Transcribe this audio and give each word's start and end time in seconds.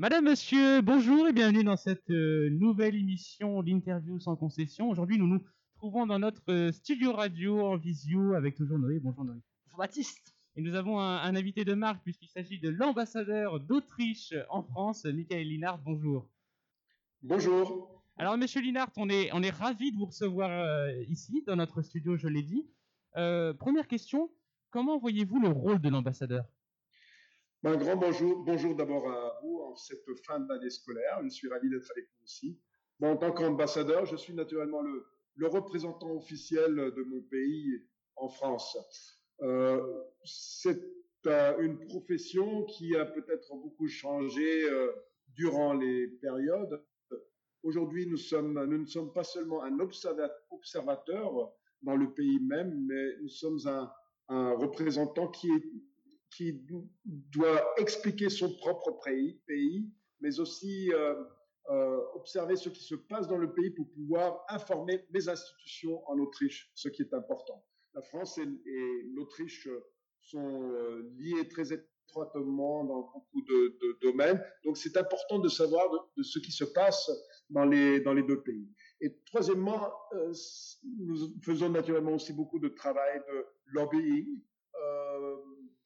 Madame, 0.00 0.24
monsieur, 0.24 0.80
bonjour 0.80 1.28
et 1.28 1.32
bienvenue 1.34 1.62
dans 1.62 1.76
cette 1.76 2.08
euh, 2.08 2.48
nouvelle 2.48 2.94
émission 2.94 3.62
d'interview 3.62 4.18
sans 4.18 4.34
concession. 4.34 4.88
Aujourd'hui, 4.88 5.18
nous 5.18 5.26
nous 5.26 5.44
trouvons 5.74 6.06
dans 6.06 6.18
notre 6.18 6.50
euh, 6.50 6.72
studio 6.72 7.12
radio 7.12 7.60
en 7.66 7.76
visio 7.76 8.32
avec 8.32 8.56
toujours 8.56 8.78
Noé. 8.78 8.98
Bonjour 8.98 9.26
Noé. 9.26 9.36
Bonjour 9.66 9.78
Baptiste. 9.78 10.34
Et 10.56 10.62
nous 10.62 10.74
avons 10.74 10.98
un, 10.98 11.18
un 11.18 11.36
invité 11.36 11.66
de 11.66 11.74
marque 11.74 12.02
puisqu'il 12.02 12.28
s'agit 12.28 12.58
de 12.58 12.70
l'ambassadeur 12.70 13.60
d'Autriche 13.60 14.32
en 14.48 14.62
France, 14.62 15.04
Michael 15.04 15.46
Linard. 15.46 15.78
Bonjour. 15.84 16.26
Bonjour. 17.22 17.99
Alors, 18.16 18.36
monsieur 18.36 18.60
Linard, 18.60 18.90
on 18.96 19.08
est, 19.08 19.30
on 19.32 19.42
est 19.42 19.50
ravi 19.50 19.92
de 19.92 19.96
vous 19.96 20.06
recevoir 20.06 20.50
euh, 20.50 20.92
ici, 21.08 21.42
dans 21.46 21.56
notre 21.56 21.80
studio, 21.82 22.16
je 22.16 22.28
l'ai 22.28 22.42
dit. 22.42 22.68
Euh, 23.16 23.54
première 23.54 23.88
question, 23.88 24.30
comment 24.70 24.98
voyez-vous 24.98 25.40
le 25.40 25.48
rôle 25.48 25.80
de 25.80 25.88
l'ambassadeur? 25.88 26.44
Ben, 27.62 27.72
Un 27.72 27.76
grand 27.76 27.96
bonjour. 27.96 28.44
Bonjour 28.44 28.74
d'abord 28.74 29.10
à 29.10 29.40
vous 29.42 29.60
en 29.60 29.74
cette 29.76 30.04
fin 30.26 30.40
d'année 30.40 30.70
scolaire. 30.70 31.20
Je 31.22 31.28
suis 31.28 31.48
ravi 31.48 31.70
d'être 31.70 31.90
avec 31.92 32.04
vous 32.04 32.24
aussi. 32.24 32.60
En 33.02 33.16
tant 33.16 33.32
qu'ambassadeur, 33.32 34.04
je 34.04 34.16
suis 34.16 34.34
naturellement 34.34 34.82
le, 34.82 35.06
représentant 35.46 36.10
officiel 36.10 36.74
de 36.74 37.02
mon 37.04 37.22
pays 37.22 37.82
en 38.16 38.28
France. 38.28 38.76
Euh, 39.40 39.80
c'est 40.22 40.82
une 41.24 41.78
profession 41.88 42.64
qui 42.64 42.94
a 42.96 43.06
peut-être 43.06 43.54
beaucoup 43.56 43.88
changé 43.88 44.68
durant 45.34 45.72
les 45.72 46.08
périodes. 46.20 46.84
Aujourd'hui, 47.62 48.06
nous 48.06 48.16
ne 48.16 48.86
sommes 48.86 49.12
pas 49.12 49.24
seulement 49.24 49.62
un 49.62 49.78
observa- 49.78 50.32
observateur 50.50 51.52
dans 51.82 51.96
le 51.96 52.12
pays 52.12 52.40
même, 52.40 52.86
mais 52.86 53.16
nous 53.20 53.28
sommes 53.28 53.58
un, 53.66 53.90
représentant 54.54 55.28
qui 55.28 55.50
doit 57.04 57.74
expliquer 57.78 58.28
son 58.28 58.54
propre 58.56 59.00
pays, 59.46 59.90
mais 60.20 60.38
aussi 60.38 60.92
euh, 60.92 61.14
euh, 61.70 62.00
observer 62.14 62.56
ce 62.56 62.68
qui 62.68 62.82
se 62.82 62.94
passe 62.94 63.28
dans 63.28 63.36
le 63.38 63.52
pays 63.52 63.70
pour 63.70 63.88
pouvoir 63.90 64.44
informer 64.48 65.06
les 65.10 65.28
institutions 65.28 66.02
en 66.08 66.18
Autriche, 66.18 66.70
ce 66.74 66.88
qui 66.88 67.02
est 67.02 67.14
important. 67.14 67.64
La 67.94 68.02
France 68.02 68.38
et, 68.38 68.46
l'Autriche 69.14 69.68
sont 70.20 70.62
euh, 70.62 71.12
liés 71.18 71.48
très 71.48 71.72
étroitement 71.72 72.84
dans 72.84 73.02
beaucoup 73.02 73.42
de, 73.42 73.98
domaines, 74.02 74.42
donc 74.64 74.76
c'est 74.76 74.96
important 74.96 75.38
de 75.38 75.48
savoir 75.48 75.88
de, 76.16 76.22
ce 76.22 76.38
qui 76.40 76.50
se 76.50 76.64
passe 76.64 77.10
dans 77.50 77.64
les, 77.64 78.00
dans 78.00 78.12
les 78.12 78.22
deux 78.22 78.40
pays. 78.40 78.68
Et 79.00 79.16
troisièmement, 79.26 79.92
euh, 80.14 80.32
nous 80.98 81.16
faisons 81.42 81.70
naturellement 81.70 82.12
aussi 82.14 82.32
beaucoup 82.32 82.58
de 82.58 82.68
travail 82.68 83.22
de 83.28 83.46
lobbying. 83.72 84.40
Euh, 84.74 85.36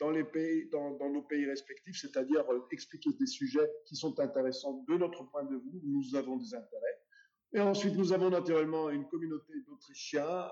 dans 0.00 0.10
les 0.10 0.24
pays, 0.24 0.68
dans, 0.70 0.90
dans 0.96 1.08
nos 1.08 1.22
pays 1.22 1.46
respectifs, 1.46 2.00
c'est-à-dire 2.00 2.44
euh, 2.50 2.66
expliquer 2.72 3.10
des 3.18 3.26
sujets 3.26 3.70
qui 3.86 3.94
sont 3.94 4.18
intéressants 4.18 4.84
de 4.88 4.96
notre 4.96 5.22
point 5.30 5.44
de 5.44 5.54
vue, 5.54 5.80
où 5.82 5.82
nous 5.84 6.16
avons 6.16 6.36
des 6.36 6.52
intérêts. 6.54 6.98
Et 7.52 7.60
ensuite, 7.60 7.96
nous 7.96 8.12
avons 8.12 8.30
naturellement 8.30 8.90
une 8.90 9.06
communauté 9.06 9.52
d'Autrichiens 9.68 10.48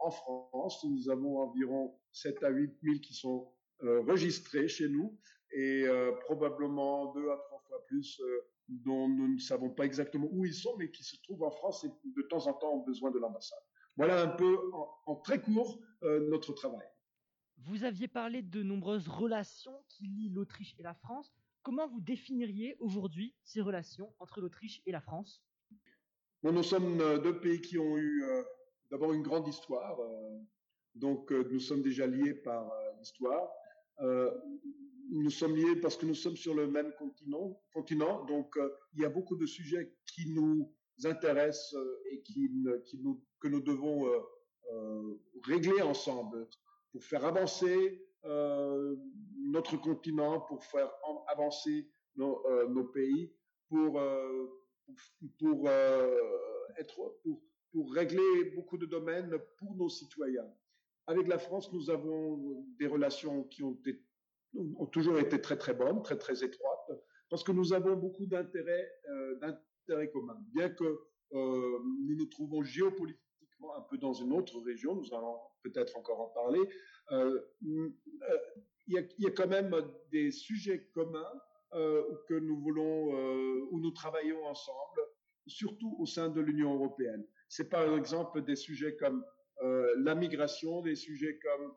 en 0.00 0.10
France. 0.10 0.84
Nous 0.84 1.08
avons 1.08 1.38
environ 1.38 1.98
7 2.12 2.42
à 2.42 2.50
8 2.50 2.70
000 2.82 2.98
qui 2.98 3.14
sont 3.14 3.50
euh, 3.82 4.02
enregistrés 4.02 4.68
chez 4.68 4.90
nous 4.90 5.18
et 5.52 5.86
probablement 6.26 7.14
deux 7.14 7.30
à 7.30 7.36
trois 7.36 7.62
fois 7.66 7.82
plus 7.86 8.20
dont 8.68 9.08
nous 9.08 9.34
ne 9.34 9.38
savons 9.38 9.70
pas 9.70 9.84
exactement 9.84 10.28
où 10.32 10.44
ils 10.44 10.54
sont, 10.54 10.76
mais 10.78 10.90
qui 10.90 11.04
se 11.04 11.16
trouvent 11.22 11.42
en 11.42 11.50
France 11.50 11.84
et 11.84 11.88
de 11.88 12.22
temps 12.22 12.46
en 12.46 12.54
temps 12.54 12.74
ont 12.74 12.84
besoin 12.84 13.10
de 13.10 13.18
l'ambassade. 13.18 13.58
Voilà 13.96 14.22
un 14.22 14.28
peu 14.28 14.58
en, 14.72 14.88
en 15.06 15.16
très 15.16 15.40
court 15.40 15.80
euh, 16.02 16.28
notre 16.30 16.52
travail. 16.52 16.86
Vous 17.58 17.84
aviez 17.84 18.08
parlé 18.08 18.42
de 18.42 18.62
nombreuses 18.62 19.08
relations 19.08 19.84
qui 19.88 20.06
lient 20.06 20.30
l'Autriche 20.30 20.74
et 20.78 20.82
la 20.82 20.94
France. 20.94 21.32
Comment 21.62 21.88
vous 21.88 22.00
définiriez 22.00 22.76
aujourd'hui 22.78 23.34
ces 23.42 23.60
relations 23.60 24.12
entre 24.18 24.40
l'Autriche 24.40 24.82
et 24.86 24.92
la 24.92 25.00
France? 25.00 25.42
Bon, 26.42 26.52
Nous 26.52 26.62
sommes 26.62 27.00
euh, 27.00 27.18
deux 27.18 27.40
pays 27.40 27.60
qui 27.62 27.78
ont 27.78 27.96
eu 27.96 28.22
euh, 28.24 28.42
d'abord 28.90 29.14
une 29.14 29.22
grande 29.22 29.48
histoire. 29.48 29.98
Euh, 30.00 30.38
donc 30.94 31.30
nous 31.32 31.58
sommes 31.58 31.82
déjà 31.82 32.06
liés 32.06 32.34
par 32.34 32.70
l'histoire. 32.98 33.50
Nous 35.10 35.30
sommes 35.30 35.56
liés 35.56 35.76
parce 35.76 35.96
que 35.96 36.06
nous 36.06 36.14
sommes 36.14 36.36
sur 36.36 36.54
le 36.54 36.66
même 36.66 36.92
continent. 37.72 38.24
donc 38.24 38.58
il 38.94 39.02
y 39.02 39.04
a 39.04 39.08
beaucoup 39.08 39.36
de 39.36 39.46
sujets 39.46 39.94
qui 40.06 40.30
nous 40.30 40.72
intéressent 41.04 41.74
et 42.10 42.22
qui, 42.22 42.50
que 43.40 43.48
nous 43.48 43.60
devons 43.60 44.10
régler 45.42 45.82
ensemble 45.82 46.48
pour 46.92 47.04
faire 47.04 47.24
avancer 47.24 48.00
euh, 48.24 48.96
notre 49.36 49.76
continent, 49.76 50.40
pour 50.40 50.64
faire 50.64 50.90
avancer 51.28 51.86
nos, 52.16 52.42
euh, 52.46 52.84
pays, 52.94 53.30
euh, 53.72 54.46
pour, 55.38 55.68
pour 57.70 57.92
régler 57.92 58.44
beaucoup 58.56 58.78
de 58.78 58.86
domaines 58.86 59.36
pour 59.58 59.76
nos 59.76 59.90
citoyens. 59.90 60.48
Avec 61.06 61.28
la 61.28 61.38
France, 61.38 61.70
nous 61.72 61.90
avons 61.90 62.64
des 62.78 62.86
relations 62.86 63.44
qui 63.44 63.62
ont, 63.62 63.74
été, 63.84 64.00
ont 64.78 64.86
toujours 64.86 65.18
été 65.18 65.40
très 65.40 65.56
très 65.56 65.74
bonnes, 65.74 66.02
très 66.02 66.16
très 66.16 66.44
étroites, 66.44 66.90
parce 67.30 67.42
que 67.42 67.52
nous 67.52 67.72
avons 67.72 67.96
beaucoup 67.96 68.26
d'intérêts 68.26 68.90
d'intérêts 69.40 70.10
communs. 70.10 70.38
Bien 70.52 70.70
que 70.70 70.98
nous 71.32 72.16
nous 72.16 72.26
trouvons 72.26 72.62
géopolitiquement 72.62 73.76
un 73.76 73.82
peu 73.82 73.98
dans 73.98 74.12
une 74.12 74.32
autre 74.32 74.60
région, 74.60 74.94
nous 74.94 75.12
allons 75.14 75.38
peut-être 75.62 75.96
encore 75.96 76.20
en 76.20 76.28
parler, 76.28 76.60
euh, 77.12 77.40
euh, 77.66 77.90
il, 78.86 79.08
y 79.18 79.26
a, 79.26 79.30
quand 79.30 79.48
même 79.48 79.74
des 80.10 80.30
sujets 80.30 80.90
communs 80.94 81.32
euh, 81.72 82.02
que 82.28 82.34
nous 82.34 82.60
voulons, 82.60 83.16
euh, 83.16 83.66
où 83.70 83.80
nous 83.80 83.90
travaillons 83.90 84.44
ensemble, 84.46 85.00
surtout 85.46 85.96
au 85.98 86.06
sein 86.06 86.28
de 86.28 86.40
l'Union 86.40 86.74
européenne. 86.74 87.26
C'est 87.48 87.68
par 87.68 87.94
exemple 87.96 88.42
des 88.42 88.56
sujets 88.56 88.96
comme 88.96 89.24
euh, 89.62 89.94
la 89.98 90.14
migration, 90.14 90.82
des 90.82 90.96
sujets 90.96 91.38
comme 91.38 91.70
euh, 91.70 91.72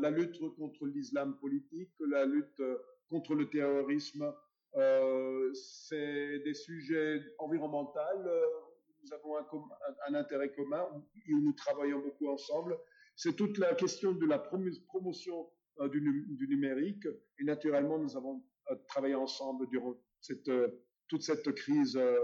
la 0.00 0.10
lutte 0.10 0.40
contre 0.56 0.86
l'islam 0.86 1.38
politique, 1.38 1.92
la 2.00 2.24
lutte 2.24 2.62
contre 3.08 3.34
le 3.34 3.48
terrorisme. 3.48 4.32
c'est 5.54 6.38
des 6.40 6.54
sujets 6.54 7.22
environnementaux 7.38 8.00
nous 9.02 9.12
avons 9.12 9.36
un, 10.08 10.14
intérêt 10.14 10.52
commun 10.52 10.86
où 11.30 11.40
nous 11.40 11.52
travaillons 11.52 12.00
beaucoup 12.00 12.28
ensemble. 12.28 12.78
C'est 13.16 13.34
toute 13.34 13.58
la 13.58 13.74
question 13.74 14.12
de 14.12 14.26
la 14.26 14.38
promotion 14.38 15.48
euh, 15.80 15.88
du, 15.88 16.00
numérique 16.48 17.06
et 17.38 17.44
naturellement 17.44 17.98
nous 17.98 18.16
avons 18.16 18.42
euh, 18.70 18.76
travaillé 18.86 19.14
ensemble 19.14 19.68
durant 19.68 19.94
euh, 20.48 20.68
toute 21.08 21.22
cette 21.22 21.52
crise 21.54 21.96
euh, 21.96 22.18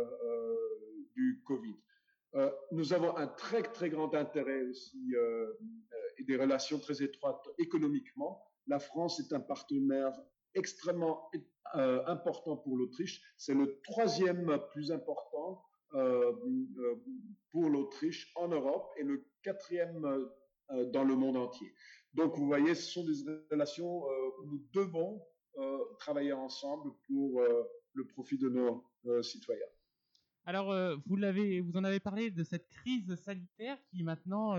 du 1.15 1.43
Covid. 1.47 1.77
nous 2.73 2.93
avons 2.93 3.17
un 3.17 3.29
très 3.29 3.63
très 3.63 3.89
grand 3.89 4.13
intérêt 4.15 4.63
aussi 4.63 5.15
et 5.15 5.94
des 6.23 6.37
relations 6.37 6.79
très 6.79 7.03
étroites 7.03 7.49
économiquement. 7.59 8.45
La 8.67 8.79
France 8.79 9.21
est 9.21 9.33
un 9.33 9.41
partenaire 9.41 10.13
extrêmement 10.55 11.31
important 11.75 12.57
pour 12.57 12.77
l'Autriche. 12.77 13.21
C'est 13.37 13.55
le 13.55 13.81
troisième 13.83 14.61
plus 14.71 14.93
important 14.93 15.65
euh, 15.95 16.33
pour 17.53 17.71
l'Autriche 17.71 18.33
en 18.35 18.49
Europe 18.49 18.91
et 18.99 19.05
le 19.05 19.25
quatrième 19.43 20.05
euh, 20.05 20.91
dans 20.91 21.05
le 21.05 21.15
monde 21.15 21.37
entier. 21.37 21.73
Donc 22.15 22.37
vous 22.37 22.47
voyez, 22.47 22.75
ce 22.75 22.91
sont 22.91 23.05
des 23.05 23.13
relations 23.49 24.05
euh, 24.05 24.31
où 24.41 24.47
nous 24.47 24.67
devons 24.73 25.23
travailler 26.01 26.33
ensemble 26.33 26.91
pour 27.07 27.41
le 27.93 28.07
profit 28.09 28.37
de 28.37 28.49
nos 28.49 28.85
citoyens. 29.23 29.69
Alors, 30.47 30.75
vous 31.07 31.15
l'avez, 31.15 31.61
vous 31.61 31.77
en 31.77 31.85
avez 31.85 32.01
parlé 32.01 32.33
de 32.33 32.43
cette 32.43 32.69
crise 32.69 33.15
sanitaire 33.15 33.79
qui 33.89 34.03
maintenant 34.03 34.57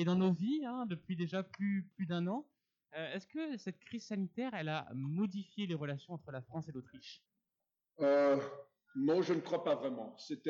est 0.00 0.04
dans 0.04 0.16
nos 0.16 0.32
vies 0.32 0.64
hein, 0.64 0.86
depuis 0.86 1.16
déjà 1.16 1.42
plus 1.42 1.88
plus 1.96 2.06
d'un 2.06 2.26
an. 2.26 2.46
Est-ce 2.92 3.26
que 3.26 3.58
cette 3.58 3.78
crise 3.80 4.06
sanitaire, 4.06 4.54
elle 4.54 4.70
a 4.70 4.88
modifié 4.94 5.66
les 5.66 5.74
relations 5.74 6.14
entre 6.14 6.30
la 6.30 6.40
France 6.40 6.66
et 6.68 6.72
l'Autriche? 6.72 7.22
Euh, 8.00 8.40
non, 8.94 9.20
je 9.20 9.34
ne 9.34 9.40
crois 9.40 9.64
pas 9.64 9.74
vraiment. 9.74 10.16
C'est 10.16 10.46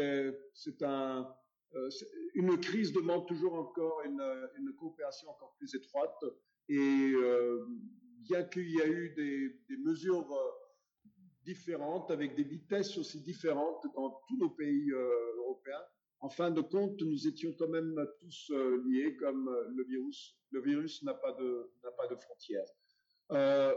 un, 0.82 1.34
euh, 1.74 1.90
une 2.34 2.60
crise 2.60 2.92
demande 2.92 3.26
toujours 3.26 3.54
encore 3.54 4.02
une, 4.04 4.22
une, 4.58 4.72
coopération 4.76 5.28
encore 5.30 5.56
plus 5.58 5.74
étroite. 5.74 6.22
Et 6.68 7.12
euh, 7.14 7.66
bien 8.28 8.44
qu'il 8.44 8.70
y 8.70 8.80
a 8.80 8.86
eu 8.86 9.10
des, 9.14 9.76
mesures 9.78 10.32
euh, 10.32 10.50
différentes, 11.44 12.10
avec 12.10 12.34
des 12.34 12.44
vitesses 12.44 12.96
aussi 12.98 13.20
différentes 13.22 13.86
dans 13.94 14.10
tous 14.28 14.36
nos 14.38 14.50
pays 14.50 14.90
euh, 14.90 15.36
européens, 15.38 15.82
en 16.20 16.28
fin 16.28 16.50
de 16.50 16.60
compte, 16.60 17.00
nous 17.02 17.26
étions 17.28 17.52
quand 17.58 17.68
même 17.68 18.06
tous 18.20 18.50
euh, 18.50 18.82
liés, 18.86 19.16
comme 19.16 19.50
le 19.74 19.84
virus. 19.84 20.36
Le 20.50 20.60
virus 20.60 21.02
n'a 21.02 21.14
pas 21.14 21.32
de 21.32 22.16
frontières. 22.16 22.66
Euh, 23.32 23.74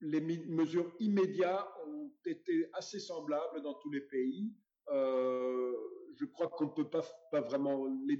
les 0.00 0.20
mesures 0.20 0.92
immédiates 1.00 1.66
ont 1.86 2.12
été 2.26 2.68
assez 2.74 3.00
semblables 3.00 3.62
dans 3.62 3.74
tous 3.74 3.90
les 3.90 4.02
pays. 4.02 4.52
Euh, 4.90 5.72
je 6.16 6.26
crois 6.26 6.48
qu'on 6.48 6.66
ne 6.66 6.70
peut 6.70 6.90
pas, 6.90 7.02
vraiment 7.40 7.86
les, 8.06 8.16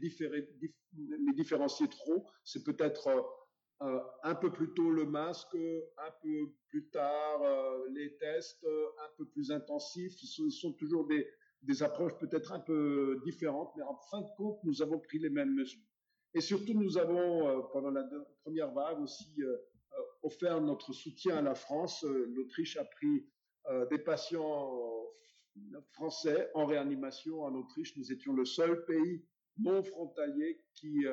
différencier 1.35 1.89
trop. 1.89 2.27
C'est 2.43 2.65
peut-être 2.65 3.09
euh, 3.83 4.01
un 4.23 4.35
peu 4.35 4.51
plus 4.51 4.73
tôt 4.75 4.91
le 4.91 5.05
masque, 5.05 5.55
un 5.99 6.11
peu 6.23 6.53
plus 6.69 6.89
tard 6.91 7.43
euh, 7.43 7.87
les 7.91 8.17
tests, 8.17 8.67
un 8.99 9.09
peu 9.17 9.27
plus 9.27 9.51
intensifs. 9.53 10.17
Ce 10.17 10.49
sont, 10.51 10.73
toujours 10.73 11.07
des, 11.07 11.29
des 11.65 11.83
approches 11.83 12.17
peut-être 12.19 12.53
un 12.53 12.61
peu 12.61 13.21
différentes, 13.25 13.73
mais 13.77 13.83
en 13.83 13.97
fin 14.11 14.21
de 14.21 14.29
compte, 14.37 14.59
nous 14.65 14.83
avons 14.83 14.99
pris 14.99 15.19
les 15.19 15.31
mêmes 15.31 15.55
mesures. 15.55 15.81
Et 16.35 16.41
surtout, 16.41 16.75
nous 16.75 16.99
avons, 16.99 17.49
euh, 17.49 17.63
pendant 17.73 17.91
la 17.91 18.05
première 18.43 18.73
vague 18.73 19.01
aussi, 19.01 19.43
offert 20.23 20.61
notre 20.61 20.93
soutien 20.93 21.37
à 21.37 21.43
la 21.43 21.55
France. 21.55 22.03
L'Autriche 22.03 22.77
a 22.77 22.85
pris 22.85 23.27
des 23.91 23.99
patients 23.99 25.07
français 25.93 26.51
en 26.55 26.67
réanimation 26.67 27.43
en 27.43 27.55
Autriche. 27.55 27.97
Nous 27.97 28.11
étions 28.11 28.33
le 28.33 28.45
seul 28.45 28.85
pays 28.87 29.25
non 29.59 29.83
frontalier 29.83 30.61
qui 30.75 31.07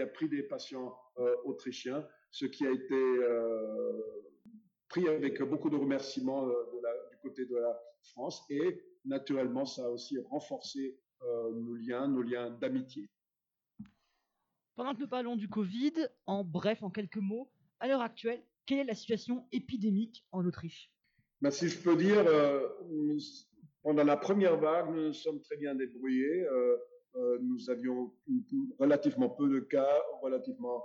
a 0.00 0.06
pris 0.06 0.28
des 0.28 0.42
patients 0.42 0.96
euh, 1.18 1.36
autrichiens, 1.44 2.06
ce 2.30 2.46
qui 2.46 2.66
a 2.66 2.70
été 2.70 2.94
euh, 2.94 4.32
pris 4.88 5.08
avec 5.08 5.40
beaucoup 5.42 5.70
de 5.70 5.76
remerciements 5.76 6.48
euh, 6.48 6.70
du 6.72 6.80
côté 7.24 7.46
de 7.46 7.56
la 7.56 7.80
France. 8.12 8.44
Et 8.50 8.82
naturellement, 9.04 9.64
ça 9.64 9.86
a 9.86 9.88
aussi 9.88 10.18
renforcé 10.30 10.98
nos 11.22 11.74
liens, 11.74 12.06
nos 12.06 12.22
liens 12.22 12.50
d'amitié. 12.50 13.08
Pendant 14.76 14.94
que 14.94 15.00
nous 15.00 15.08
parlons 15.08 15.36
du 15.36 15.48
Covid, 15.48 15.94
en 16.26 16.44
bref, 16.44 16.82
en 16.82 16.90
quelques 16.90 17.16
mots, 17.16 17.50
à 17.80 17.88
l'heure 17.88 18.02
actuelle, 18.02 18.42
quelle 18.66 18.78
est 18.80 18.84
la 18.84 18.94
situation 18.94 19.46
épidémique 19.52 20.26
en 20.32 20.44
Autriche? 20.44 20.92
Ben, 21.40 21.50
Si 21.50 21.68
je 21.68 21.80
peux 21.80 21.96
dire, 21.96 22.24
pendant 23.82 24.04
la 24.04 24.16
première 24.16 24.58
vague, 24.58 24.90
nous 24.94 25.06
nous 25.08 25.12
sommes 25.12 25.40
très 25.42 25.56
bien 25.56 25.74
débrouillés. 25.74 26.46
Euh, 27.16 27.38
nous 27.42 27.70
avions 27.70 28.12
relativement 28.78 29.28
peu 29.28 29.48
de 29.48 29.60
cas, 29.60 29.94
relativement 30.22 30.82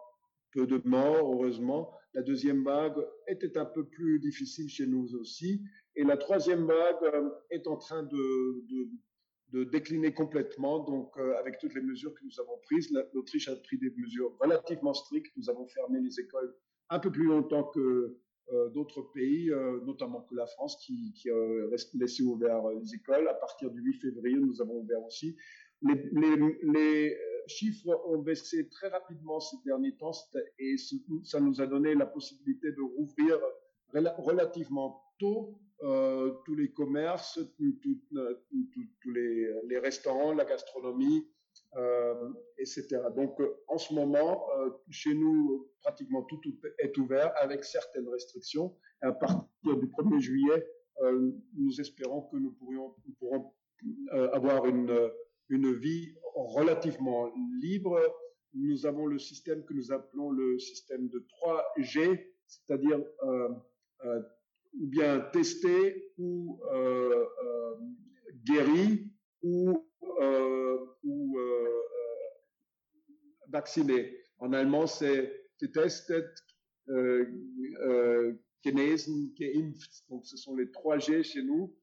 peu 0.51 0.68
de 0.68 0.81
morts, 0.86 1.33
heureusement. 1.33 1.91
La 2.13 2.21
deuxième 2.21 2.63
vague 2.63 2.97
était 3.27 3.57
un 3.57 3.65
peu 3.65 3.86
plus 3.86 4.19
difficile 4.19 4.69
chez 4.69 4.86
nous 4.86 5.15
aussi. 5.15 5.63
Et 6.00 6.06
la 6.06 6.16
troisième 6.16 6.66
vague 6.66 7.04
euh, 7.04 7.30
est 7.51 7.68
en 7.68 7.75
train 7.75 8.04
de, 8.04 9.66
décliner 9.66 10.13
complètement. 10.13 10.80
Donc, 10.80 11.12
euh, 11.18 11.38
avec 11.38 11.57
toutes 11.60 11.75
les 11.75 11.81
mesures 11.81 12.13
que 12.13 12.24
nous 12.24 12.40
avons 12.40 12.57
prises, 12.63 12.90
l'Autriche 13.13 13.50
a 13.50 13.56
pris 13.57 13.78
des 13.78 13.92
mesures 13.98 14.34
relativement 14.40 14.94
strictes. 14.94 15.36
Nous 15.36 15.50
avons 15.50 15.68
fermé 15.68 16.00
les 16.00 16.18
écoles 16.18 16.56
un 16.90 17.00
peu 17.00 17.12
plus 17.12 17.25
longtemps 17.25 17.66
que 17.66 18.18
d'autres 18.74 19.04
pays, 19.13 19.51
notamment 19.86 20.22
que 20.22 20.34
la 20.34 20.48
France, 20.48 20.75
qui, 20.84 21.13
qui 21.13 21.30
a 21.30 21.68
laissé 21.94 22.24
ouvert 22.24 22.68
les 22.69 22.96
écoles. 22.96 23.28
À 23.28 23.36
partir 23.36 23.69
du 23.69 23.80
8 23.80 23.94
février, 24.00 24.38
nous 24.38 24.60
avons 24.60 24.80
ouvert 24.80 25.04
aussi 25.04 25.38
les, 25.81 27.18
chiffres 27.48 28.00
ont 28.06 28.19
baissé 28.19 28.69
très 28.69 28.90
rapidement 28.90 29.40
ces 29.40 29.57
derniers 29.66 29.96
temps 29.98 30.12
et 30.60 30.75
ça 31.24 31.40
nous 31.40 31.62
a 31.62 31.68
donné 31.68 31.96
la 31.96 32.06
possibilité 32.06 32.72
de 32.72 32.81
rouvrir 32.81 33.40
relativement 33.94 35.01
euh, 35.24 36.31
tous 36.45 36.56
les 36.56 36.71
commerces, 36.71 37.39
tous 37.57 39.12
les, 39.12 39.80
restaurants, 39.80 40.33
la 40.33 40.45
gastronomie, 40.45 41.27
euh, 41.75 42.30
etc. 42.57 43.01
Donc 43.16 43.39
en 43.68 43.77
ce 43.77 43.94
moment, 43.94 44.48
euh, 44.57 44.69
chez 44.89 45.13
nous, 45.13 45.69
pratiquement 45.81 46.24
tout, 46.24 46.42
est 46.80 46.98
ouvert 46.98 47.31
avec 47.38 47.63
certaines 47.63 48.10
restrictions. 48.10 48.75
Et 49.04 49.07
à 49.07 49.13
partir 49.13 49.77
du 49.77 49.88
1er 49.88 50.19
juillet, 50.19 50.68
nous 51.56 51.80
espérons 51.80 52.24
que 52.24 52.36
nous, 52.36 52.51
pourrions, 52.51 52.94
pourrons 53.19 53.54
avoir 54.33 54.65
une 54.65 55.74
vie 55.75 56.13
relativement 56.36 57.31
libre. 57.62 58.01
Nous 58.54 58.86
avons 58.86 59.06
le 59.06 59.19
système 59.19 59.63
que 59.63 59.74
nous 59.74 59.92
appelons 59.92 60.31
le 60.31 60.57
système 60.60 61.07
de 61.10 61.25
3G, 61.30 62.27
c'est-à-dire 62.48 63.00
euh, 63.24 63.50
euh, 64.06 64.22
ou 64.74 64.88
bien 64.88 65.19
testé 65.31 66.12
ou 66.18 66.60
euh, 66.71 67.25
guéri 68.45 69.12
ou, 69.42 69.86
ou 71.04 71.39
vacciné. 73.48 74.18
En 74.38 74.54
allemand, 74.54 74.88
c'est 74.88 75.50
getestet, 75.60 76.30
genesen, 78.63 79.33
geimpft. 79.36 80.04
Donc, 80.10 80.25
ce 80.25 80.38
sont 80.38 80.56
les 80.56 80.72
3 80.72 81.00
G 81.00 81.24
chez 81.24 81.44
nous, 81.44 81.75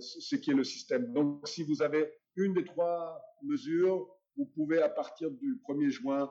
ce 0.00 0.36
qui 0.36 0.50
est 0.50 0.54
le 0.54 0.64
système. 0.64 1.12
Donc, 1.12 1.46
si 1.48 1.62
vous 1.62 1.82
avez 1.82 2.12
une 2.36 2.54
des 2.54 2.64
trois 2.64 3.20
mesures, 3.42 4.08
vous 4.36 4.46
pouvez 4.46 4.80
à 4.80 4.88
partir 4.88 5.30
du 5.30 5.60
1er 5.68 5.90
juin 5.90 6.30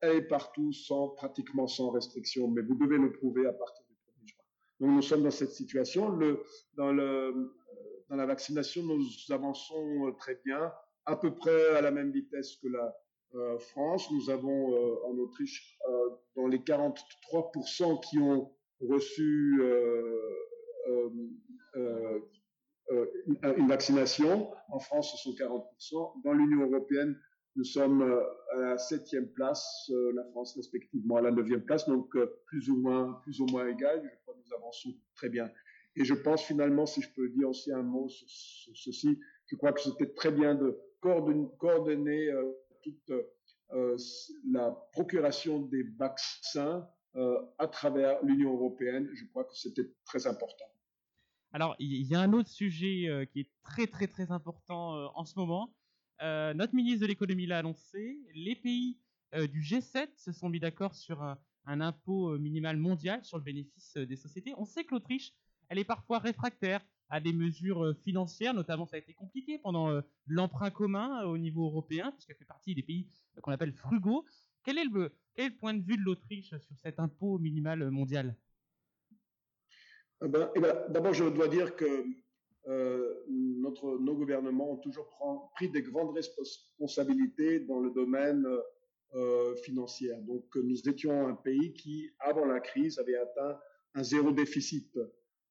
aller 0.00 0.22
partout 0.22 0.72
sans 0.72 1.10
pratiquement 1.10 1.66
sans 1.66 1.90
restriction, 1.90 2.48
mais 2.48 2.62
vous 2.62 2.74
devez 2.74 2.98
le 2.98 3.12
prouver 3.12 3.46
à 3.46 3.52
partir 3.52 3.84
du 3.86 3.93
1er 3.93 3.93
juin. 3.93 3.93
Donc 4.80 4.90
nous 4.90 5.02
sommes 5.02 5.22
dans 5.22 5.30
cette 5.30 5.52
situation. 5.52 6.08
Le, 6.10 6.42
dans, 6.74 6.92
la 6.92 8.26
vaccination, 8.26 8.82
nous 8.82 9.00
avançons 9.30 10.14
très 10.18 10.40
bien, 10.44 10.72
à 11.06 11.16
peu 11.16 11.34
près 11.34 11.76
à 11.76 11.80
la 11.80 11.90
même 11.90 12.10
vitesse 12.10 12.56
que 12.62 12.68
la 12.68 12.94
euh, 13.34 13.58
France. 13.58 14.10
Nous 14.10 14.30
avons 14.30 14.74
euh, 14.74 15.06
en 15.06 15.18
Autriche 15.18 15.78
euh, 15.88 16.10
dans 16.36 16.46
les 16.46 16.58
43% 16.58 18.00
qui 18.08 18.18
ont 18.18 18.52
reçu 18.80 19.60
euh, 22.90 23.06
une, 23.56 23.66
vaccination. 23.66 24.50
En 24.68 24.78
France, 24.78 25.12
ce 25.12 25.22
sont 25.22 25.34
40%. 25.36 26.22
Dans 26.22 26.32
l'Union 26.32 26.70
européenne, 26.70 27.18
nous 27.56 27.64
sommes 27.64 28.02
euh, 28.02 28.20
à 28.52 28.58
la 28.58 28.78
septième 28.78 29.28
place, 29.28 29.90
euh, 29.90 30.12
la 30.14 30.24
France 30.32 30.54
respectivement 30.56 31.16
à 31.16 31.22
la 31.22 31.30
neuvième 31.30 31.64
place, 31.64 31.88
donc 31.88 32.14
plus 32.46 32.68
ou 32.68 32.76
moins, 32.76 33.20
plus 33.22 33.40
ou 33.40 33.46
moins 33.46 33.66
égal. 33.68 34.02
Je 34.02 34.22
crois 34.22 34.23
que 34.23 34.23
nous 34.44 34.54
avançons 34.54 34.94
très 35.14 35.28
bien. 35.28 35.50
Et 35.96 36.04
je 36.04 36.14
pense 36.14 36.42
finalement, 36.42 36.86
si 36.86 37.02
je 37.02 37.10
peux 37.14 37.28
dire 37.30 37.48
aussi 37.48 37.72
un 37.72 37.82
mot 37.82 38.08
sur, 38.08 38.26
ceci, 38.76 39.18
je 39.46 39.56
crois 39.56 39.72
que 39.72 39.80
c'était 39.80 40.12
très 40.12 40.32
bien 40.32 40.54
de 40.54 40.78
coordonner, 41.00 41.48
coordonner 41.58 42.30
toute 42.82 43.12
la 44.50 44.70
procuration 44.92 45.60
des 45.60 45.84
vaccins 45.96 46.88
à 47.58 47.68
travers 47.68 48.22
l'Union 48.24 48.54
européenne. 48.54 49.08
Je 49.14 49.24
crois 49.26 49.44
que 49.44 49.56
c'était 49.56 49.88
très 50.04 50.26
important. 50.26 50.64
Alors, 51.54 51.76
il 51.78 52.02
y 52.02 52.16
a 52.16 52.20
un 52.20 52.32
autre 52.32 52.48
sujet 52.48 53.06
euh, 53.06 53.24
qui 53.26 53.38
est 53.38 53.48
très 53.62 53.86
très 53.86 54.08
très 54.08 54.32
important 54.32 54.96
euh, 54.96 55.06
en 55.14 55.24
ce 55.24 55.38
moment. 55.38 55.72
Euh, 56.20 56.52
notre 56.52 56.74
ministre 56.74 57.02
de 57.02 57.06
l'économie 57.06 57.46
l'a 57.46 57.58
annoncé. 57.58 58.18
Les 58.34 58.56
pays 58.56 58.98
du 59.50 59.62
G7 59.62 60.08
se 60.16 60.30
sont 60.30 60.48
mis 60.48 60.60
d'accord 60.60 60.94
sur 60.94 61.22
un, 61.22 61.36
impôt 61.66 62.38
minimal 62.38 62.76
mondial 62.76 63.24
sur 63.24 63.38
le 63.38 63.44
bénéfice 63.44 63.96
des 63.96 64.16
sociétés. 64.16 64.54
On 64.56 64.64
sait 64.64 64.84
que 64.84 64.94
l'Autriche, 64.94 65.32
elle 65.68 65.78
est 65.78 65.84
parfois 65.84 66.18
réfractaire 66.18 66.80
à 67.08 67.20
des 67.20 67.32
mesures 67.32 67.94
financières, 68.02 68.54
notamment 68.54 68.86
ça 68.86 68.96
a 68.96 68.98
été 68.98 69.14
compliqué 69.14 69.58
pendant 69.58 70.00
l'emprunt 70.26 70.70
commun 70.70 71.24
au 71.24 71.38
niveau 71.38 71.66
européen, 71.66 72.10
puisqu'elle 72.12 72.36
fait 72.36 72.44
partie 72.44 72.74
des 72.74 72.82
pays 72.82 73.06
qu'on 73.42 73.52
appelle 73.52 73.72
frugaux. 73.72 74.24
Quel 74.64 74.78
est, 74.78 74.84
le, 74.84 75.12
quel 75.34 75.46
est 75.46 75.48
le 75.50 75.56
point 75.56 75.74
de 75.74 75.82
vue 75.82 75.96
de 75.96 76.02
l'Autriche 76.02 76.56
sur 76.56 76.78
cet 76.78 76.98
impôt 76.98 77.38
minimal 77.38 77.90
mondial? 77.90 78.34
Eh 80.24 80.28
ben, 80.28 80.50
eh 80.54 80.60
ben, 80.60 80.74
D'abord, 80.88 81.12
je 81.12 81.24
dois 81.24 81.48
dire 81.48 81.76
que 81.76 82.06
euh, 82.66 83.24
notre, 83.28 83.98
nos 83.98 84.14
gouvernements 84.14 84.72
ont 84.72 84.78
toujours 84.78 85.06
pris 85.54 85.68
des 85.68 85.82
grandes 85.82 86.14
responsabilités 86.14 87.60
dans 87.60 87.78
le 87.78 87.90
domaine 87.90 88.46
euh, 89.16 89.54
financier. 89.56 90.12
Donc, 90.22 90.44
nous 90.56 90.88
étions 90.88 91.28
un 91.28 91.34
pays 91.34 91.72
qui, 91.72 92.10
avant 92.18 92.46
la 92.46 92.58
crise, 92.58 92.98
avait 92.98 93.14
atteint 93.14 93.60
un 93.94 94.02
zéro 94.02 94.32
déficit. 94.32 94.98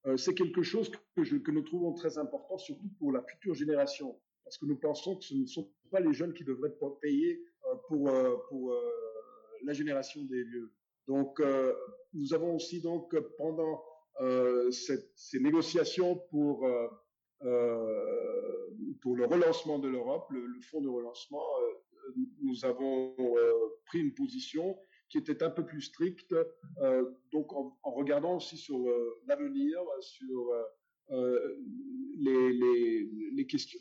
Euh, 0.06 0.18
c'est 0.18 0.34
quelque 0.34 0.64
chose 0.64 0.92
que, 1.16 1.52
nous 1.52 1.62
trouvons 1.62 1.94
très 1.94 2.18
important, 2.18 2.58
surtout 2.58 2.90
pour 3.00 3.14
la 3.14 3.22
future 3.24 3.54
génération, 3.54 4.20
parce 4.44 4.58
que 4.58 4.66
nous 4.66 4.76
pensons 4.76 5.16
que 5.16 5.24
ce 5.24 5.36
ne 5.36 5.46
sont 5.46 5.72
pas 5.92 6.02
les 6.02 6.12
jeunes 6.12 6.34
qui 6.34 6.44
devraient 6.44 6.76
payer 7.02 7.42
euh, 7.70 7.76
pour, 7.88 8.76
la 9.64 9.72
génération 9.72 10.22
des 10.26 10.44
vieux. 10.44 10.74
Donc, 11.08 11.42
nous 12.14 12.34
avons 12.34 12.58
aussi 12.58 12.82
donc 12.82 13.18
pendant 13.38 13.82
ces 14.72 15.40
négociations 15.40 16.18
pour 16.30 16.68
le 17.40 19.26
relancement 19.26 19.80
de 19.80 19.88
l'Europe, 19.88 20.30
le, 20.32 20.60
fonds 20.70 20.82
de 20.82 20.90
relancement, 20.90 21.46
nous 22.42 22.66
avons 22.66 23.16
pris 23.86 24.00
une 24.00 24.14
position 24.14 24.78
qui 25.10 25.18
était 25.18 25.44
un 25.44 25.50
peu 25.50 25.66
plus 25.66 25.82
stricte, 25.82 26.34
donc 27.32 27.54
en, 27.54 27.78
regardant 27.84 28.38
aussi 28.38 28.58
sur 28.58 28.80
l'avenir, 29.28 29.80
sur 30.00 30.52
les, 31.10 32.54
les, 32.54 33.10
les, 33.34 33.48
questions, 33.48 33.80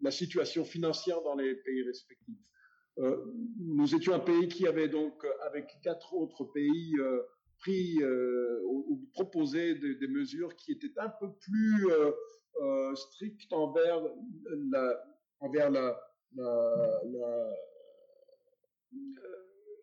la 0.00 0.10
situation 0.10 0.64
financière 0.64 1.22
dans 1.22 1.36
les 1.36 1.54
pays 1.54 1.82
respectifs. 1.82 2.42
nous 2.96 3.94
étions 3.94 4.14
un 4.14 4.20
pays 4.20 4.48
qui 4.48 4.66
avait 4.66 4.88
donc, 4.88 5.24
avec 5.46 5.68
quatre 5.82 6.14
autres 6.14 6.44
pays, 6.44 6.96
pris 7.62 8.02
euh, 8.02 8.60
ou, 8.66 9.08
proposé 9.12 9.74
des, 9.76 10.08
mesures 10.08 10.54
qui 10.56 10.72
étaient 10.72 10.92
un 10.98 11.08
peu 11.08 11.32
plus 11.40 11.90
euh, 11.90 12.10
euh, 12.60 12.94
strictes 12.94 13.52
envers 13.52 14.02
la, 14.70 15.00
envers 15.40 15.70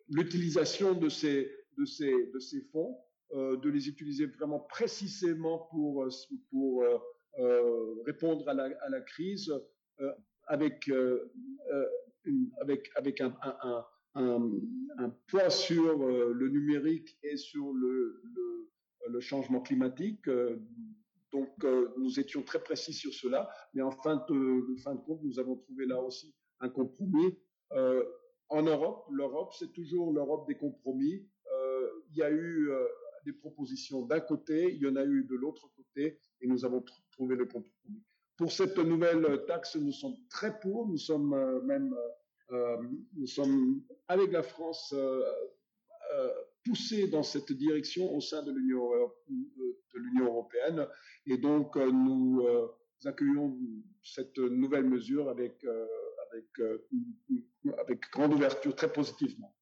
l'utilisation 0.08 0.94
de 0.94 1.08
ces, 1.08 1.50
de, 1.78 1.84
ces, 1.84 2.10
de 2.10 2.38
fonds, 2.72 2.96
les 3.68 3.88
utiliser 3.88 4.26
vraiment 4.26 4.60
précisément 4.60 5.68
pour, 5.70 6.06
pour 6.50 6.84
répondre 8.04 8.48
à 8.48 8.54
la, 8.54 9.00
crise 9.02 9.52
avec, 10.46 10.90
un, 10.90 11.06
poids 15.28 15.50
sur 15.50 15.98
le 15.98 16.48
numérique 16.48 17.18
et 17.22 17.36
sur 17.36 17.72
le, 17.72 18.22
changement 19.20 19.60
climatique. 19.60 20.28
Donc, 21.32 21.64
nous 21.98 22.18
étions 22.18 22.42
très 22.42 22.60
précis 22.60 22.92
sur 22.92 23.14
cela, 23.14 23.48
mais 23.74 23.82
en 23.82 23.92
fin 23.92 24.16
de 24.16 25.00
compte, 25.00 25.22
nous 25.22 25.38
avons 25.38 25.56
trouvé 25.56 25.86
là 25.86 26.00
aussi 26.00 26.34
un 26.60 26.68
compromis. 26.68 27.38
Euh, 27.72 28.04
en 28.48 28.62
Europe, 28.62 29.06
l'Europe, 29.10 29.52
c'est 29.58 29.72
toujours 29.72 30.12
l'Europe 30.12 30.46
des 30.46 30.56
compromis. 30.56 31.26
Euh, 31.52 31.88
il 32.10 32.18
y 32.18 32.22
a 32.22 32.30
eu 32.30 32.70
euh, 32.70 32.86
des 33.24 33.32
propositions 33.32 34.06
d'un 34.06 34.20
côté, 34.20 34.72
il 34.74 34.82
y 34.82 34.86
en 34.86 34.96
a 34.96 35.04
eu 35.04 35.24
de 35.24 35.36
l'autre 35.36 35.70
côté, 35.76 36.18
et 36.40 36.46
nous 36.46 36.64
avons 36.64 36.84
trouvé 37.12 37.36
le 37.36 37.44
compromis. 37.44 38.02
Pour 38.36 38.50
cette 38.50 38.78
nouvelle 38.78 39.44
taxe, 39.46 39.76
nous 39.76 39.92
sommes 39.92 40.16
très 40.30 40.58
pour, 40.60 40.88
nous 40.88 40.96
sommes 40.96 41.60
même, 41.66 41.94
nous 43.14 43.26
sommes 43.26 43.82
avec 44.08 44.32
la 44.32 44.42
France 44.42 44.94
poussés 46.64 47.08
dans 47.08 47.22
cette 47.22 47.52
direction 47.52 48.10
au 48.14 48.22
sein 48.22 48.42
de 48.42 48.50
l'Union 48.50 48.88
de 49.28 49.98
l'Union 49.98 50.24
européenne, 50.24 50.86
et 51.26 51.36
donc 51.36 51.76
nous 51.76 52.42
accueillons 53.04 53.58
cette 54.02 54.38
nouvelle 54.38 54.88
mesure 54.88 55.28
avec 55.28 55.62
avec, 56.32 57.78
avec 57.78 58.00
grande 58.10 58.34
ouverture, 58.34 58.74
très 58.74 58.92
positivement. 58.92 59.54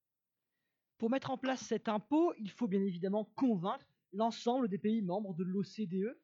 Pour 0.99 1.11
mettre 1.11 1.31
en 1.31 1.39
place 1.39 1.61
cet 1.61 1.89
impôt, 1.89 2.33
il 2.39 2.51
faut 2.51 2.67
bien 2.67 2.83
évidemment 2.83 3.25
convaincre 3.37 3.87
l'ensemble 4.13 4.69
des 4.69 4.79
pays 4.79 5.03
membres 5.03 5.35
de 5.35 5.45
l'OCDE. 5.45 6.19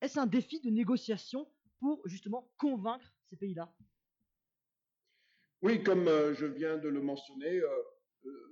Est-ce 0.00 0.18
un 0.18 0.26
défi 0.26 0.60
de 0.60 0.70
négociation 0.70 1.48
pour 1.78 2.06
justement 2.06 2.50
convaincre 2.58 3.06
ces 3.30 3.36
pays-là? 3.36 3.72
Oui, 5.62 5.82
comme 5.82 6.06
je 6.06 6.46
viens 6.46 6.76
de 6.76 6.88
le 6.88 7.00
mentionner, 7.00 7.60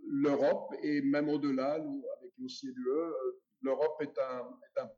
l'Europe 0.06 0.72
et 0.82 1.02
même 1.02 1.28
au-delà, 1.28 1.74
avec 1.74 2.32
l'OCDE, 2.38 3.12
l'Europe 3.60 4.00
est 4.00 4.18
un, 4.18 4.58
est 4.76 4.80
un, 4.80 4.90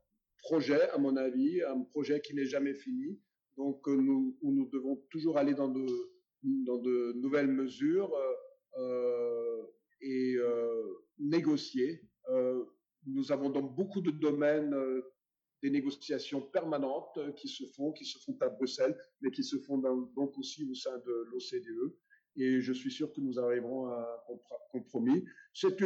projet, 0.43 0.89
à 0.91 0.97
mon 0.99 1.17
avis, 1.17 1.63
un 1.63 1.81
projet 1.81 2.21
qui 2.21 2.35
n'est 2.35 2.45
jamais 2.45 2.75
fini. 2.75 3.19
Donc 3.57 3.87
nous, 3.87 4.37
nous 4.43 4.69
devons 4.69 4.95
toujours 5.09 5.37
aller 5.37 5.55
dans 5.55 5.67
de, 5.67 5.85
dans 6.65 6.77
de 6.77 7.13
nouvelles 7.17 7.51
mesures 7.51 8.15
euh, 8.77 9.63
et 10.01 10.35
euh, 10.37 10.83
négocier. 11.19 12.01
Euh, 12.29 12.63
nous 13.05 13.31
avons 13.31 13.49
dans 13.49 13.61
beaucoup 13.61 14.01
de 14.01 14.11
domaines 14.11 14.75
des 15.63 15.69
négociations 15.69 16.41
permanentes 16.41 17.17
qui 17.35 17.47
se 17.47 17.65
font, 17.65 17.91
qui 17.91 18.05
se 18.05 18.19
font 18.19 18.37
à 18.41 18.49
Bruxelles, 18.49 18.97
mais 19.21 19.31
qui 19.31 19.43
se 19.43 19.57
font 19.57 19.77
donc 19.77 20.37
aussi 20.37 20.69
au 20.69 20.73
sein 20.75 20.97
de 20.99 21.27
l'OCDE. 21.31 21.95
Et 22.35 22.61
je 22.61 22.73
suis 22.73 22.91
sûr 22.91 23.11
que 23.13 23.21
nous 23.21 23.39
arriverons 23.39 23.87
à 23.87 24.25
un 24.29 24.57
compromis. 24.71 25.25
C'est 25.53 25.81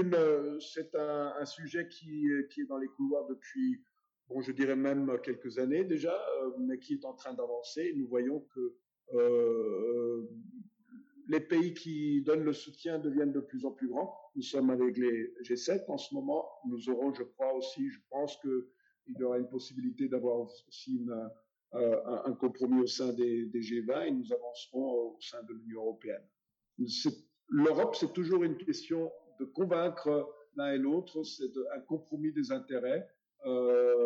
un, 0.96 1.46
sujet 1.46 1.88
qui, 1.88 2.28
qui 2.50 2.62
est 2.62 2.66
dans 2.66 2.80
les 2.80 2.88
couloirs 2.88 3.28
depuis, 3.28 3.82
bon, 4.28 4.42
je 4.42 4.52
dirais 4.52 4.76
même 4.76 5.18
quelques 5.24 5.60
années 5.60 5.86
déjà, 5.86 6.20
mais 6.60 6.80
qui 6.80 6.96
est 6.96 7.06
en 7.06 7.14
train 7.14 7.34
d'avancer. 7.34 7.94
Nous 7.96 8.08
voyons 8.08 8.42
que 8.54 8.60
euh, 8.60 8.76
les 11.28 11.40
pays 11.40 11.74
qui 11.74 12.22
donnent 12.24 12.44
le 12.44 12.54
soutien 12.54 13.00
deviennent 13.00 13.32
de 13.32 13.40
plus 13.40 13.66
en 13.66 13.72
plus 13.72 13.88
grands. 13.88 14.14
Nous 14.36 14.42
sommes 14.42 14.70
avec 14.70 14.98
les 14.98 15.34
G7 15.44 15.86
en 15.88 15.98
ce 15.98 16.14
moment. 16.14 16.46
Nous 16.68 16.90
aurons, 16.90 17.14
je 17.14 17.24
crois 17.24 17.54
aussi, 17.54 17.90
je 17.90 18.00
pense 18.10 18.38
qu'il 18.38 19.18
y 19.18 19.24
aura 19.24 19.38
une 19.38 19.48
possibilité 19.48 20.08
d'avoir 20.08 20.40
aussi 20.40 21.06
euh, 21.74 22.02
un 22.26 22.34
compromis 22.34 22.82
au 22.82 22.88
sein 22.88 23.14
des, 23.14 23.46
des, 23.46 23.62
G20 23.62 24.08
et 24.08 24.12
nous 24.12 24.34
avancerons 24.34 24.92
au 24.92 25.18
sein 25.22 25.42
de 25.44 25.54
l'Union 25.54 25.82
européenne. 25.82 26.28
L'Europe, 27.48 27.96
c'est 27.96 28.14
toujours 28.14 28.44
une 28.44 28.58
question 28.58 29.12
de 29.40 29.46
convaincre 29.46 30.30
l'un 30.56 30.74
et 30.74 30.78
l'autre, 30.78 31.24
c'est 31.24 31.52
un 31.76 31.80
compromis 31.82 32.32
des 32.34 32.52
intérêts. 32.52 33.08
Euh, 33.46 34.01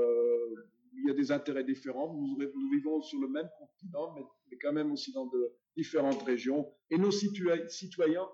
des 1.25 1.31
intérêts 1.31 1.63
différents. 1.63 2.13
Nous, 2.13 2.37
vivons 2.71 3.01
sur 3.01 3.19
le 3.19 3.27
même 3.27 3.49
continent, 3.57 4.13
mais, 4.15 4.57
quand 4.61 4.73
même 4.73 4.91
aussi 4.91 5.11
dans 5.11 5.25
de 5.25 5.53
différentes 5.75 6.21
régions. 6.23 6.71
Et 6.89 6.97
nos 6.97 7.11
citoyens 7.11 8.27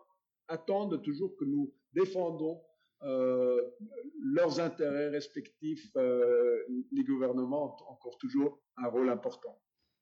attendent 0.47 1.01
toujours 1.01 1.35
que 1.37 1.45
nous 1.45 1.73
défendons 1.93 2.61
euh, 3.03 3.59
leurs 4.19 4.59
intérêts 4.59 5.09
respectifs. 5.09 5.89
Euh, 5.95 6.57
les 6.91 7.03
gouvernements 7.03 7.75
ont 7.75 7.91
encore 7.91 8.17
toujours 8.19 8.61
un 8.77 8.87
rôle 8.87 9.09
important. 9.09 9.59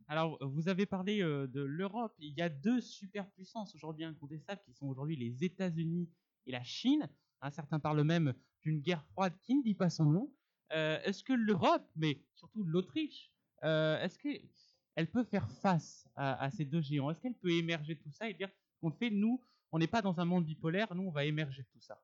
Alors, 0.08 0.38
vous 0.42 0.68
avez 0.68 0.86
parlé 0.86 1.22
euh, 1.22 1.48
de 1.48 1.62
l'Europe. 1.62 2.14
Il 2.18 2.34
y 2.36 2.42
a 2.42 2.50
deux 2.50 2.82
superpuissances 2.82 3.76
aujourd'hui 3.76 4.04
incontestables 4.04 4.62
qui 4.66 4.74
sont 4.74 4.88
aujourd'hui 4.88 5.16
les 5.16 5.44
États-Unis 5.44 6.10
et 6.48 6.52
la 6.52 6.64
Chine. 6.64 7.08
Certains 7.52 7.80
parlent 7.80 8.04
même 8.04 8.34
d'une 8.62 8.82
guerre 8.82 9.06
froide 9.06 9.34
qui 9.44 9.56
ne 9.56 9.64
dit 9.64 9.76
pas 9.76 9.90
son 9.90 10.06
nom. 10.06 10.34
Euh, 10.72 11.00
est-ce 11.04 11.24
que 11.24 11.34
l'Europe, 11.34 11.88
mais 11.96 12.22
surtout 12.36 12.64
l'Autriche, 12.64 13.32
euh, 13.64 14.00
est-ce 14.02 14.18
qu'elle 14.20 15.10
peut 15.10 15.24
faire 15.24 15.50
face 15.50 16.08
à, 16.16 16.50
ces 16.52 16.66
deux 16.66 16.82
géants? 16.82 17.10
Est-ce 17.10 17.22
qu'elle 17.22 17.36
peut 17.36 17.52
émerger 17.52 17.96
de 17.96 18.00
tout 18.02 18.12
ça 18.12 18.30
et 18.30 18.34
dire 18.34 18.50
qu'on 18.82 18.92
fait, 18.92 19.10
nous, 19.10 19.44
on 19.72 19.80
n'est 19.80 19.88
pas 19.88 20.02
dans 20.02 20.20
un 20.20 20.26
monde 20.26 20.46
bipolaire, 20.46 20.94
nous, 20.94 21.04
on 21.04 21.12
va 21.12 21.26
émerger 21.26 21.64
de 21.64 21.68
tout 21.74 21.82
ça? 21.82 22.02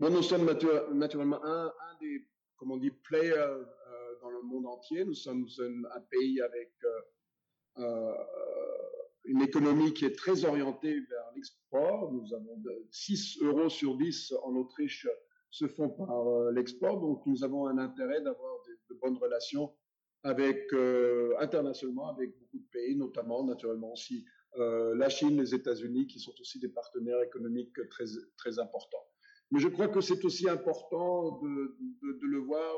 Nous 0.00 0.22
sommes 0.22 0.46
naturellement 0.94 1.44
un, 1.44 1.72
des, 2.00 2.24
comment 2.56 2.74
on 2.74 2.78
dit, 2.78 2.90
players 2.90 3.34
euh, 3.34 4.20
dans 4.22 4.30
le 4.30 4.42
monde 4.42 4.66
entier. 4.66 5.04
Nous 5.04 5.14
sommes 5.14 5.48
un, 5.92 6.00
pays 6.02 6.40
avec 6.40 6.72
une 9.24 9.42
économie 9.42 9.92
qui 9.92 10.04
est 10.04 10.16
très 10.16 10.44
orientée 10.44 11.00
vers 11.00 11.32
l'export. 11.34 12.12
Nous 12.12 12.32
avons 12.32 12.62
6 12.92 13.38
euros 13.42 13.68
sur 13.68 13.96
10 13.96 14.34
en 14.44 14.54
Autriche 14.54 15.08
se 15.50 15.66
font 15.66 15.88
par 15.88 16.28
euh, 16.28 16.52
l'export. 16.52 17.00
Donc, 17.00 17.24
nous 17.26 17.44
avons 17.44 17.66
un 17.66 17.78
intérêt 17.78 18.20
d'avoir 18.20 18.54
de, 18.66 18.94
bonnes 19.00 19.18
relations 19.18 19.72
avec 20.24 20.72
euh, 20.72 21.34
internationalement 21.38 22.08
avec 22.08 22.36
beaucoup 22.38 22.58
de 22.58 22.68
pays, 22.72 22.96
notamment 22.96 23.44
naturellement 23.44 23.92
aussi 23.92 24.24
euh, 24.56 24.94
la 24.96 25.08
Chine, 25.08 25.38
les 25.38 25.54
États-Unis, 25.54 26.06
qui 26.06 26.18
sont 26.18 26.32
aussi 26.40 26.58
des 26.58 26.68
partenaires 26.68 27.22
économiques 27.22 27.74
très 27.90 28.04
très 28.36 28.58
importants. 28.58 29.04
Mais 29.50 29.60
je 29.60 29.68
crois 29.68 29.88
que 29.88 30.00
c'est 30.00 30.24
aussi 30.24 30.48
important 30.48 31.40
de, 31.42 31.76
de, 32.02 32.26
le 32.26 32.38
voir 32.38 32.74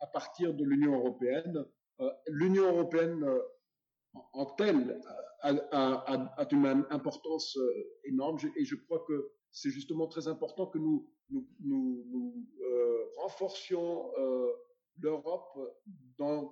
à 0.00 0.06
partir 0.08 0.52
de 0.52 0.64
l'Union 0.64 0.94
européenne. 0.94 1.64
L'Union 2.26 2.66
européenne 2.66 3.24
en 4.32 4.46
telle 4.46 5.00
a, 5.42 5.50
a, 5.72 6.42
a, 6.42 6.48
une 6.52 6.86
importance 6.90 7.58
énorme 8.04 8.38
et 8.56 8.64
je 8.64 8.76
crois 8.76 9.04
que 9.06 9.30
c'est 9.50 9.70
justement 9.70 10.06
très 10.06 10.28
important 10.28 10.66
que 10.66 10.78
nous, 10.78 11.08
euh, 11.32 13.04
renforcions 13.16 14.10
euh, 14.18 14.52
l'Europe 15.00 15.58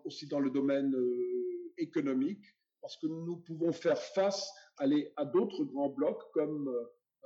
aussi 0.05 0.27
dans 0.27 0.41
le 0.41 0.51
domaine 0.51 0.95
euh, 0.95 1.73
économique, 1.79 2.45
parce 2.81 2.97
que 2.97 3.07
nous 3.07 3.37
pouvons 3.37 3.73
faire 3.73 3.99
face 3.99 4.51
à, 4.79 5.25
d'autres 5.25 5.65
grands 5.65 5.91
blocs 5.91 6.23
comme 6.33 6.69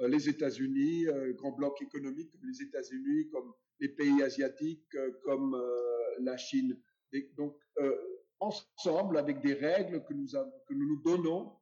euh, 0.01 0.09
les 0.09 0.29
États-Unis, 0.29 1.07
euh, 1.07 1.33
grands 1.35 1.53
blocs 1.53 1.81
économiques 1.83 2.31
comme 2.33 2.49
les 2.49 2.63
États-Unis, 2.63 3.29
comme 3.31 3.53
les 3.81 3.89
pays 3.89 4.23
asiatiques, 4.23 4.95
euh, 4.95 5.11
comme 5.25 5.61
la 6.21 6.37
Chine. 6.37 6.79
Donc, 7.37 7.57
ensemble, 8.43 9.19
avec 9.19 9.41
des 9.41 9.55
règles 9.55 10.05
que 10.05 10.15
nous, 10.15 10.29
nous 10.71 11.03
donnons, 11.03 11.53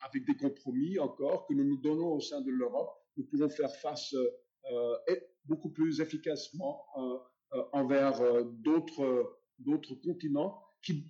avec 0.00 0.26
des 0.26 0.36
compromis 0.36 0.98
encore, 0.98 1.46
que 1.46 1.54
nous 1.54 1.64
nous 1.64 1.78
donnons 1.78 2.14
au 2.14 2.20
sein 2.20 2.40
de 2.40 2.50
l'Europe, 2.50 2.90
nous 3.16 3.24
pouvons 3.24 3.48
faire 3.48 3.74
face 3.76 4.14
euh, 4.70 4.96
beaucoup 5.44 5.70
plus 5.70 6.00
efficacement 6.00 6.84
euh, 6.96 7.18
euh, 7.54 7.62
envers 7.72 8.20
d'autres 8.44 9.94
continents 10.02 10.62
qui, 10.82 11.04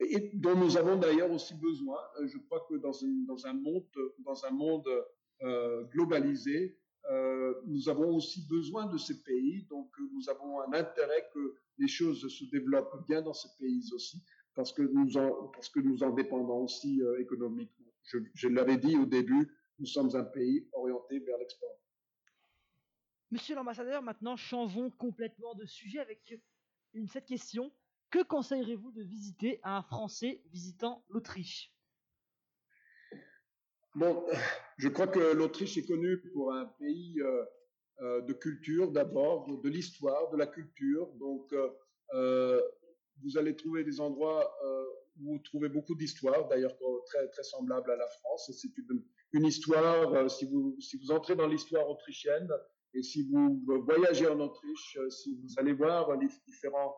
et 0.00 0.30
dont 0.34 0.56
nous 0.56 0.76
avons 0.76 0.96
d'ailleurs 0.96 1.30
aussi 1.30 1.54
besoin. 1.54 1.98
Je 2.24 2.38
crois 2.38 2.66
que 2.68 2.76
dans, 2.76 3.46
un 3.46 4.50
monde, 4.50 4.88
euh, 5.42 5.84
globalisé, 5.84 6.78
euh, 7.08 7.54
nous 7.66 7.88
avons 7.88 8.16
aussi 8.16 8.46
besoin 8.46 8.86
de 8.86 8.98
ces 8.98 9.22
pays. 9.22 9.66
Donc, 9.70 9.90
nous 10.12 10.28
avons 10.28 10.60
un 10.60 10.72
intérêt 10.72 11.28
que 11.32 11.56
les 11.78 11.88
choses 11.88 12.28
se 12.28 12.44
développent 12.44 13.06
bien 13.06 13.22
dans 13.22 13.32
ces 13.32 13.48
pays 13.58 13.90
aussi, 13.92 14.22
parce 14.54 14.72
que 14.72 14.82
nous 14.82 15.16
en, 15.16 15.48
parce 15.48 15.68
que 15.68 15.80
nous 15.80 16.02
en 16.02 16.10
dépendons 16.10 16.64
aussi 16.64 17.02
euh, 17.02 17.20
économiquement. 17.20 17.86
Je, 18.34 18.48
l'avais 18.48 18.76
dit 18.76 18.96
au 18.96 19.06
début, 19.06 19.50
nous 19.78 19.86
sommes 19.86 20.14
un 20.14 20.24
pays 20.24 20.68
orienté 20.72 21.20
vers 21.20 21.38
l'export. 21.38 21.78
Monsieur 23.30 23.54
l'ambassadeur, 23.54 24.02
maintenant 24.02 24.36
changeons 24.36 24.90
complètement 24.90 25.54
de 25.54 25.64
sujet 25.64 26.00
avec 26.00 26.34
cette 27.06 27.26
question. 27.26 27.72
Que 28.10 28.24
conseillerez-vous 28.24 28.90
de 28.90 29.04
visiter 29.04 29.60
à 29.62 29.76
un 29.76 29.82
Français 29.82 30.42
visitant 30.50 31.04
l'Autriche? 31.08 31.72
Bon, 33.96 34.24
je 34.78 34.88
crois 34.88 35.08
que 35.08 35.34
l'Autriche 35.34 35.76
est 35.76 35.86
connue 35.86 36.20
pour 36.32 36.52
un 36.52 36.66
pays 36.78 37.20
euh, 37.20 37.44
euh, 38.02 38.20
de 38.22 38.32
culture 38.32 38.90
d'abord, 38.90 39.46
de, 39.62 39.68
l'histoire, 39.68 40.30
de 40.30 40.36
la 40.36 40.46
culture. 40.46 41.08
Donc, 41.18 41.52
euh, 42.14 42.62
vous 43.22 43.36
allez 43.36 43.56
trouver 43.56 43.84
des 43.84 44.00
endroits 44.00 44.50
où 45.18 45.32
vous 45.32 45.38
trouvez 45.40 45.68
beaucoup 45.68 45.94
d'histoire, 45.94 46.48
d'ailleurs 46.48 46.74
très, 47.04 47.28
très 47.28 47.42
semblable 47.42 47.90
à 47.90 47.96
la 47.96 48.08
France. 48.08 48.50
C'est 48.56 48.78
une, 48.78 49.04
une, 49.32 49.44
histoire, 49.44 50.30
si, 50.30 50.46
vous, 50.46 50.76
si 50.80 50.96
vous 50.96 51.10
entrez 51.10 51.36
dans 51.36 51.46
l'histoire 51.46 51.88
autrichienne 51.90 52.48
et 52.94 53.02
si 53.02 53.28
vous 53.28 53.62
voyagez 53.84 54.26
en 54.26 54.40
Autriche, 54.40 54.98
si 55.10 55.34
vous 55.34 55.58
allez 55.58 55.74
voir 55.74 56.16
les 56.16 56.28
différents, 56.46 56.96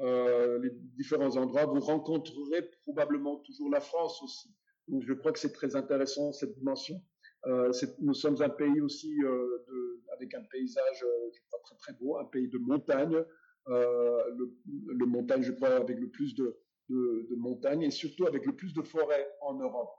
les 0.00 0.70
différents 0.96 1.36
endroits, 1.36 1.66
vous 1.66 1.80
rencontrerez 1.80 2.62
probablement 2.84 3.36
toujours 3.40 3.68
la 3.68 3.80
France 3.80 4.22
aussi. 4.22 4.48
Donc, 4.88 5.02
je 5.06 5.12
crois 5.12 5.32
que 5.32 5.38
c'est 5.38 5.52
très 5.52 5.76
intéressant 5.76 6.32
cette 6.32 6.54
dimension. 6.58 7.00
Euh, 7.46 7.72
nous 8.00 8.14
sommes 8.14 8.40
un 8.42 8.48
pays 8.48 8.80
aussi 8.80 9.14
euh, 9.22 10.02
avec 10.12 10.34
un 10.34 10.42
paysage, 10.50 11.02
euh, 11.04 11.30
je 11.32 11.40
crois, 11.48 11.60
très 11.64 11.76
très 11.76 11.92
beau, 11.92 12.18
un 12.18 12.24
pays 12.24 12.48
de 12.48 12.58
montagne. 12.58 13.24
Le, 13.66 14.50
le, 14.86 15.04
montagne, 15.04 15.42
je 15.42 15.52
crois, 15.52 15.76
avec 15.76 15.98
le 15.98 16.08
plus 16.08 16.34
de, 16.34 16.58
de, 16.88 17.34
montagnes 17.36 17.82
et 17.82 17.90
surtout 17.90 18.26
avec 18.26 18.46
le 18.46 18.56
plus 18.56 18.72
de 18.72 18.80
forêts 18.80 19.28
en 19.42 19.54
Europe. 19.54 19.90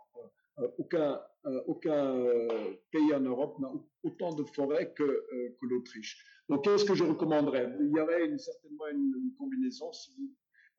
Aucun 0.79 1.21
pays 2.91 3.13
en 3.13 3.19
Europe 3.19 3.59
n'a 3.59 3.71
autant 4.01 4.33
de 4.33 4.43
forêts 4.43 4.91
que, 4.95 5.23
l'Autriche. 5.61 6.25
Donc, 6.49 6.63
qu'est-ce 6.63 6.83
que 6.83 6.95
je 6.95 7.03
recommanderais? 7.03 7.71
Il 7.79 7.91
y 7.95 7.99
aurait 7.99 8.35
certainement 8.39 8.87
une, 8.87 9.33
combinaison. 9.37 9.91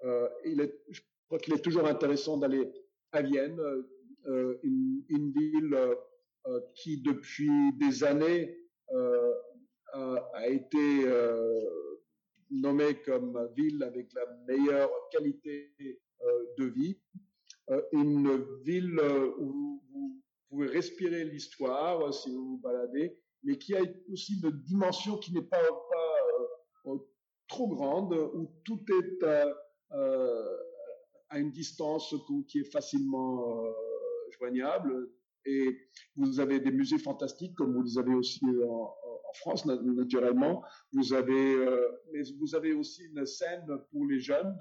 Je 0.03 1.01
crois 1.29 1.39
qu'il 1.39 1.55
est 1.55 1.63
toujours 1.63 1.87
intéressant 1.87 2.39
d'aller 2.39 2.73
à 3.13 3.23
Vienne, 3.23 3.57
une, 4.27 5.05
une, 5.09 5.33
ville 5.33 5.75
euh, 6.47 6.61
qui 6.75 7.03
depuis 7.03 7.51
des 7.79 8.03
années 8.03 8.57
euh, 8.93 9.35
a, 9.93 10.49
été 10.49 11.05
nommée 12.51 12.95
comme 13.05 13.49
ville 13.57 13.83
avec 13.83 14.13
la 14.15 14.25
meilleure 14.47 14.91
qualité 15.11 15.73
de 16.59 16.65
vie, 16.65 16.99
une 17.93 18.43
ville 18.63 19.01
où 19.39 19.83
vous 19.93 20.23
pouvez 20.49 20.67
respirer 20.69 21.25
l'histoire 21.25 22.13
si 22.15 22.31
vous 22.31 22.53
vous 22.53 22.59
baladez, 22.59 23.19
mais 23.43 23.59
qui 23.59 23.75
a 23.75 23.83
aussi 24.13 24.41
une 24.43 24.51
dimension 24.63 25.19
qui 25.19 25.33
n'est 25.35 25.43
pas, 25.43 25.61
trop 27.49 27.69
grande, 27.69 28.15
où 28.15 28.49
tout 28.65 28.81
est 28.89 29.25
euh, 29.93 30.57
à 31.29 31.39
une 31.39 31.51
distance 31.51 32.15
qui 32.49 32.61
est 32.61 32.73
facilement 32.73 33.65
Et 35.47 35.79
vous 36.17 36.39
avez 36.39 36.61
des 36.61 36.71
musées 36.71 36.99
fantastiques, 36.99 37.55
comme 37.55 37.75
vous 37.75 37.83
les 37.83 37.99
avez 37.99 38.15
aussi 38.15 38.45
en, 38.45 38.95
en 39.31 39.33
France, 39.35 39.65
naturellement. 39.67 40.63
Vous 40.93 41.15
avez, 41.15 41.55
euh, 41.55 41.89
mais 42.13 42.23
vous 42.39 42.55
avez 42.55 42.73
aussi 42.73 43.05
une 43.05 43.25
scène 43.25 43.67
pour 43.91 44.07
les 44.07 44.21
jeunes. 44.21 44.59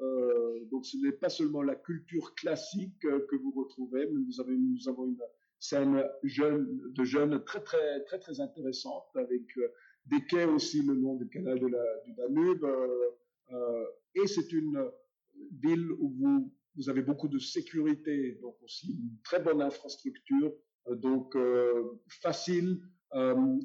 Euh, 0.00 0.64
donc, 0.70 0.86
ce 0.86 0.96
n'est 0.98 1.12
pas 1.12 1.28
seulement 1.28 1.62
la 1.62 1.74
culture 1.74 2.34
classique 2.34 3.00
que 3.00 3.36
vous 3.36 3.52
retrouvez, 3.52 4.06
mais 4.06 4.20
nous 4.20 4.40
avons 4.88 5.04
une 5.06 5.18
scène 5.58 6.02
jeune, 6.22 6.80
de 6.92 7.04
jeunes 7.04 7.44
très, 7.44 7.62
très, 7.62 8.02
très, 8.04 8.18
très 8.18 8.40
intéressante, 8.40 9.04
avec 9.14 9.42
euh, 9.58 9.68
des 10.06 10.24
quais 10.26 10.46
aussi 10.46 10.82
le 10.82 10.94
long 10.94 11.16
du 11.16 11.28
canal 11.28 11.58
du 11.58 12.12
Danube. 12.14 12.64
Euh, 13.52 13.84
et 14.14 14.26
c'est 14.26 14.52
une 14.52 14.90
ville 15.52 15.92
où 15.92 16.10
vous 16.18 16.52
vous 16.76 16.88
avez 16.88 17.02
beaucoup 17.02 17.28
de 17.28 17.38
sécurité, 17.38 18.38
donc 18.42 18.56
aussi 18.62 18.92
une 18.92 19.20
très 19.24 19.40
bonne 19.40 19.62
infrastructure, 19.62 20.52
euh, 20.88 20.94
donc 20.94 21.34
euh, 21.36 22.00
facile 22.22 22.80
euh, 23.14 23.58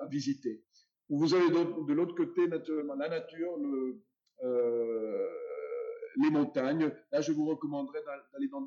à 0.00 0.06
visiter. 0.06 0.64
Vous 1.10 1.34
avez 1.34 1.48
de 1.50 1.92
l'autre 1.92 2.14
côté 2.14 2.46
naturellement 2.48 2.94
la 2.94 3.08
nature, 3.08 3.56
le, 3.56 4.02
les 6.22 6.30
montagnes. 6.30 6.92
Là, 7.12 7.22
je 7.22 7.32
vous 7.32 7.46
recommanderais 7.46 8.02
d'aller 8.32 8.48
dans, 8.48 8.60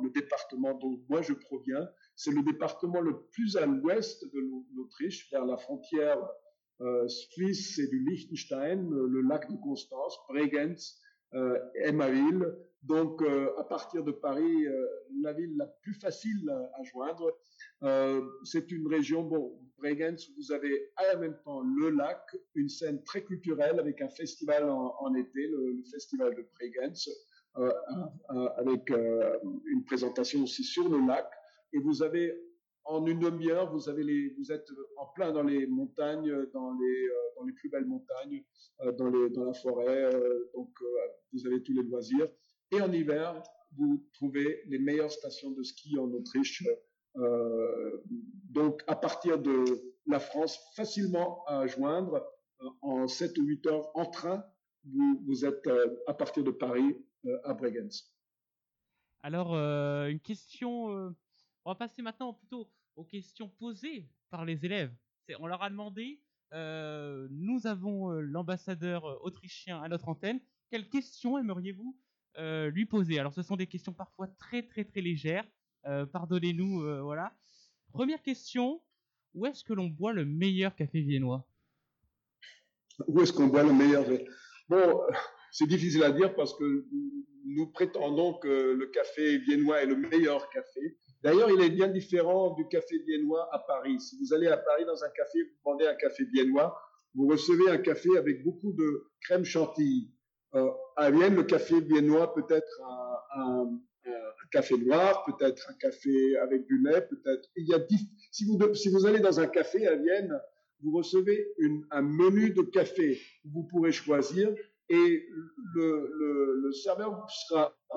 le 0.00 0.10
département 0.10 0.74
dont 0.74 1.00
moi 1.08 1.22
je 1.22 1.32
proviens. 1.32 1.88
C'est 2.14 2.30
le 2.30 2.42
département 2.42 3.00
le 3.00 3.24
plus 3.32 3.56
à 3.56 3.66
l'ouest 3.66 4.24
de 4.32 4.40
l'Autriche, 4.76 5.28
vers 5.32 5.44
la 5.44 5.56
frontière 5.56 6.18
suisse 7.08 7.80
et 7.80 7.88
du 7.88 7.98
Liechtenstein, 8.04 8.88
le 8.88 9.20
lac 9.22 9.50
de 9.50 9.56
Constance, 9.56 10.16
Bregenz, 10.28 11.02
euh, 11.34 11.58
Emaville. 11.74 12.46
Donc, 12.82 13.22
euh, 13.22 13.50
à 13.58 13.64
partir 13.64 14.02
de 14.02 14.10
Paris, 14.10 14.66
euh, 14.66 14.86
la 15.22 15.32
ville 15.32 15.56
la 15.56 15.66
plus 15.66 15.94
facile 15.94 16.50
à, 16.50 16.82
joindre. 16.82 17.32
c'est 18.44 18.70
une 18.70 18.88
région, 18.88 19.22
bon, 19.22 19.60
Bregenz, 19.78 20.30
vous 20.36 20.52
avez 20.52 20.90
à 20.96 21.04
la 21.04 21.16
même 21.16 21.36
temps 21.44 21.60
le 21.60 21.90
lac, 21.90 22.22
une 22.54 22.68
scène 22.68 23.02
très 23.04 23.22
culturelle 23.22 23.78
avec 23.78 24.00
un 24.00 24.08
festival 24.08 24.68
en, 24.68 25.14
été, 25.14 25.46
le, 25.48 25.82
festival 25.90 26.34
de 26.34 26.46
Bregenz, 26.54 27.08
avec 28.56 28.90
une 29.66 29.84
présentation 29.84 30.42
aussi 30.42 30.64
sur 30.64 30.88
le 30.88 31.06
lac. 31.06 31.28
Et 31.72 31.78
vous 31.78 32.02
avez 32.02 32.36
en 32.84 33.06
une 33.06 33.20
demi-heure, 33.20 33.72
vous 33.72 33.88
êtes 33.88 34.68
en 34.96 35.06
plein 35.14 35.32
dans 35.32 35.42
les 35.42 35.66
montagnes, 35.66 36.46
dans 36.52 36.72
les, 36.74 37.08
euh, 37.08 37.52
plus 37.56 37.68
belles 37.68 37.86
montagnes, 37.86 38.44
euh, 38.80 38.92
dans 38.92 39.44
la 39.44 39.52
forêt. 39.54 40.14
Euh, 40.14 40.50
donc, 40.54 40.70
vous 41.32 41.46
avez 41.46 41.62
tous 41.62 41.72
les 41.72 41.82
loisirs. 41.82 42.28
Et 42.72 42.80
en 42.80 42.92
hiver, 42.92 43.42
vous 43.76 44.04
trouvez 44.14 44.62
les 44.66 44.78
meilleures 44.78 45.10
stations 45.10 45.50
de 45.50 45.62
ski 45.62 45.98
en 45.98 46.10
Autriche. 46.10 46.64
donc, 47.14 48.82
à 48.86 48.96
partir 48.96 49.38
de 49.38 49.64
la 50.06 50.18
France, 50.18 50.58
facilement 50.74 51.44
à 51.46 51.66
joindre 51.66 52.26
en 52.80 53.06
7 53.06 53.38
ou 53.38 53.44
8 53.44 53.66
heures 53.66 53.90
en 53.94 54.06
train, 54.06 54.44
vous, 54.84 55.44
êtes 55.44 55.68
à 56.06 56.14
partir 56.14 56.42
de 56.42 56.50
Paris 56.50 56.96
à 57.44 57.54
Bregenz. 57.54 58.12
Alors, 59.22 59.54
une 59.54 60.20
question 60.20 61.14
on 61.64 61.70
va 61.70 61.74
passer 61.76 62.02
maintenant 62.02 62.32
plutôt 62.32 62.68
aux 62.96 63.04
questions 63.04 63.48
posées 63.48 64.08
par 64.30 64.44
les 64.44 64.64
élèves. 64.64 64.92
On 65.38 65.46
leur 65.46 65.62
a 65.62 65.70
demandé, 65.70 66.20
euh, 66.52 67.28
nous 67.30 67.66
avons 67.66 68.10
euh, 68.10 68.20
l'ambassadeur 68.20 69.04
euh, 69.04 69.18
autrichien 69.22 69.80
à 69.80 69.88
notre 69.88 70.08
antenne, 70.08 70.40
quelles 70.68 70.88
questions 70.88 71.38
aimeriez-vous 71.38 71.96
lui 72.38 72.86
poser 72.86 73.18
Alors 73.18 73.32
ce 73.32 73.42
sont 73.42 73.56
des 73.56 73.66
questions 73.66 73.92
parfois 73.92 74.28
très 74.38 74.62
très 74.62 74.84
très 74.84 75.00
légères, 75.00 75.44
pardonnez-nous, 76.12 77.02
voilà. 77.02 77.32
Première 77.92 78.22
question, 78.22 78.80
où 79.34 79.46
est-ce 79.46 79.64
que 79.64 79.72
l'on 79.72 79.86
boit 79.86 80.12
le 80.12 80.24
meilleur 80.24 80.74
café 80.74 81.00
viennois? 81.02 81.46
Où 83.06 83.20
est-ce 83.20 83.32
qu'on 83.32 83.48
boit 83.48 83.62
le 83.62 83.72
meilleur 83.72 84.04
Bon, 84.68 85.02
c'est 85.50 85.66
difficile 85.66 86.02
à 86.04 86.12
dire 86.12 86.34
parce 86.34 86.54
que 86.56 86.86
nous 87.44 87.66
prétendons 87.70 88.38
que 88.38 88.72
le 88.72 88.86
café 88.86 89.38
viennois 89.38 89.82
est 89.82 89.86
le 89.86 89.96
meilleur 89.96 90.48
café. 90.50 90.98
D'ailleurs, 91.22 91.50
il 91.50 91.60
est 91.60 91.70
bien 91.70 91.88
différent 91.88 92.54
du 92.54 92.66
café 92.68 92.98
viennois 93.06 93.48
à 93.54 93.58
Paris. 93.58 94.00
Si 94.00 94.16
vous 94.18 94.32
allez 94.32 94.46
à 94.46 94.56
Paris 94.56 94.84
dans 94.86 95.04
un 95.04 95.10
café, 95.10 95.42
vous 95.42 95.50
demandez 95.64 95.86
un 95.86 95.94
café 95.94 96.24
viennois, 96.32 96.76
vous 97.14 97.26
recevez 97.26 97.70
un 97.70 97.78
café 97.78 98.08
avec 98.16 98.42
beaucoup 98.42 98.72
de 98.72 99.10
crème 99.20 99.44
chantilly. 99.44 100.10
Euh, 100.54 100.70
à 100.96 101.10
Vienne, 101.10 101.34
le 101.34 101.44
café 101.44 101.80
viennois 101.80 102.34
peut 102.34 102.44
être 102.50 102.80
un, 103.34 103.80
café 104.50 104.76
noir, 104.76 105.24
peut-être 105.24 105.70
un 105.70 105.74
café 105.74 106.36
avec 106.36 106.66
du 106.66 106.82
lait, 106.82 107.00
peut-être. 107.08 107.48
Il 107.56 107.66
y 107.66 107.74
a 107.74 107.78
si 108.30 108.44
vous, 108.44 108.74
si 108.74 108.90
vous 108.90 109.06
allez 109.06 109.20
dans 109.20 109.40
un 109.40 109.46
café 109.46 109.86
à 109.86 109.96
Vienne, 109.96 110.38
vous 110.82 110.92
recevez 110.94 111.48
un 111.90 112.02
menu 112.02 112.50
de 112.50 112.62
café 112.62 113.18
où 113.44 113.50
vous 113.52 113.62
pourrez 113.64 113.92
choisir 113.92 114.54
et 114.88 115.26
le, 115.74 116.70
serveur 116.72 117.26